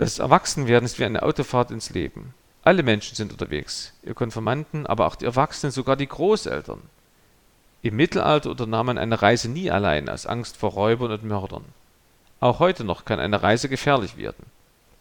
das 0.00 0.18
Erwachsenwerden 0.18 0.86
ist 0.86 0.98
wie 0.98 1.04
eine 1.04 1.22
Autofahrt 1.22 1.70
ins 1.70 1.90
Leben. 1.90 2.32
Alle 2.62 2.82
Menschen 2.82 3.16
sind 3.16 3.32
unterwegs, 3.32 3.92
ihr 4.02 4.14
Konfirmanden, 4.14 4.86
aber 4.86 5.06
auch 5.06 5.14
die 5.14 5.26
Erwachsenen, 5.26 5.72
sogar 5.72 5.94
die 5.96 6.06
Großeltern. 6.06 6.80
Im 7.82 7.96
Mittelalter 7.96 8.50
unternahm 8.50 8.86
man 8.86 8.98
eine 8.98 9.20
Reise 9.20 9.50
nie 9.50 9.70
allein 9.70 10.08
aus 10.08 10.24
Angst 10.24 10.56
vor 10.56 10.70
Räubern 10.70 11.12
und 11.12 11.24
Mördern. 11.24 11.64
Auch 12.40 12.60
heute 12.60 12.82
noch 12.82 13.04
kann 13.04 13.20
eine 13.20 13.42
Reise 13.42 13.68
gefährlich 13.68 14.16
werden. 14.16 14.46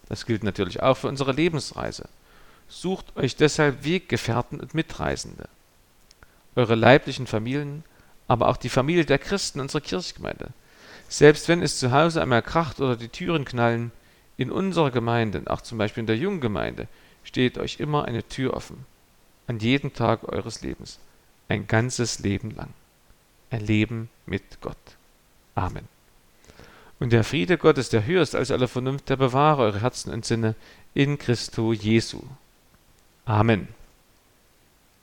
Das 0.10 0.26
gilt 0.26 0.44
natürlich 0.44 0.84
auch 0.84 0.96
für 0.96 1.08
unsere 1.08 1.32
Lebensreise. 1.32 2.10
Sucht 2.68 3.16
euch 3.16 3.38
deshalb 3.38 3.86
Weggefährten 3.86 4.60
und 4.60 4.74
Mitreisende. 4.74 5.48
Eure 6.58 6.76
leiblichen 6.76 7.26
Familien, 7.26 7.86
aber 8.28 8.50
auch 8.50 8.58
die 8.58 8.68
Familie 8.68 9.06
der 9.06 9.18
Christen 9.18 9.62
unserer 9.62 9.82
Kirchgemeinde. 9.82 10.50
Selbst 11.08 11.48
wenn 11.48 11.64
es 11.64 11.80
zu 11.80 11.94
Hause 11.94 12.22
einmal 12.22 12.42
kracht 12.42 12.82
oder 12.82 12.98
die 12.98 13.08
Türen 13.08 13.46
knallen, 13.46 13.94
in 14.40 14.52
unserer 14.52 14.90
Gemeinde, 14.90 15.44
auch 15.48 15.60
zum 15.60 15.78
Beispiel 15.78 16.02
in 16.02 16.08
der 16.08 16.18
Junggemeinde, 16.18 16.88
steht 17.26 17.58
euch 17.58 17.82
immer 17.82 18.06
eine 18.06 18.24
Tür 18.24 18.54
offen. 18.54 18.86
An 19.48 19.60
jedem 19.60 19.94
Tag 19.94 20.24
eures 20.24 20.62
Lebens. 20.62 21.00
Ein 21.50 21.68
ganzes 21.68 22.20
Leben 22.20 22.52
lang. 22.52 22.70
ein 23.52 23.66
Leben 23.66 24.10
mit 24.26 24.62
Gott. 24.62 24.78
Amen. 25.56 25.88
Und 27.00 27.12
der 27.12 27.24
Friede 27.24 27.58
Gottes, 27.58 27.90
der 27.90 28.06
höher 28.06 28.22
ist 28.22 28.36
als 28.36 28.52
alle 28.52 28.68
Vernunft, 28.68 29.10
der 29.10 29.16
bewahre 29.16 29.64
eure 29.64 29.82
Herzen 29.82 30.14
und 30.14 30.26
Sinne 30.26 30.56
in 30.94 31.18
Christo 31.18 31.74
Jesu. 31.74 32.22
Amen. 33.26 33.68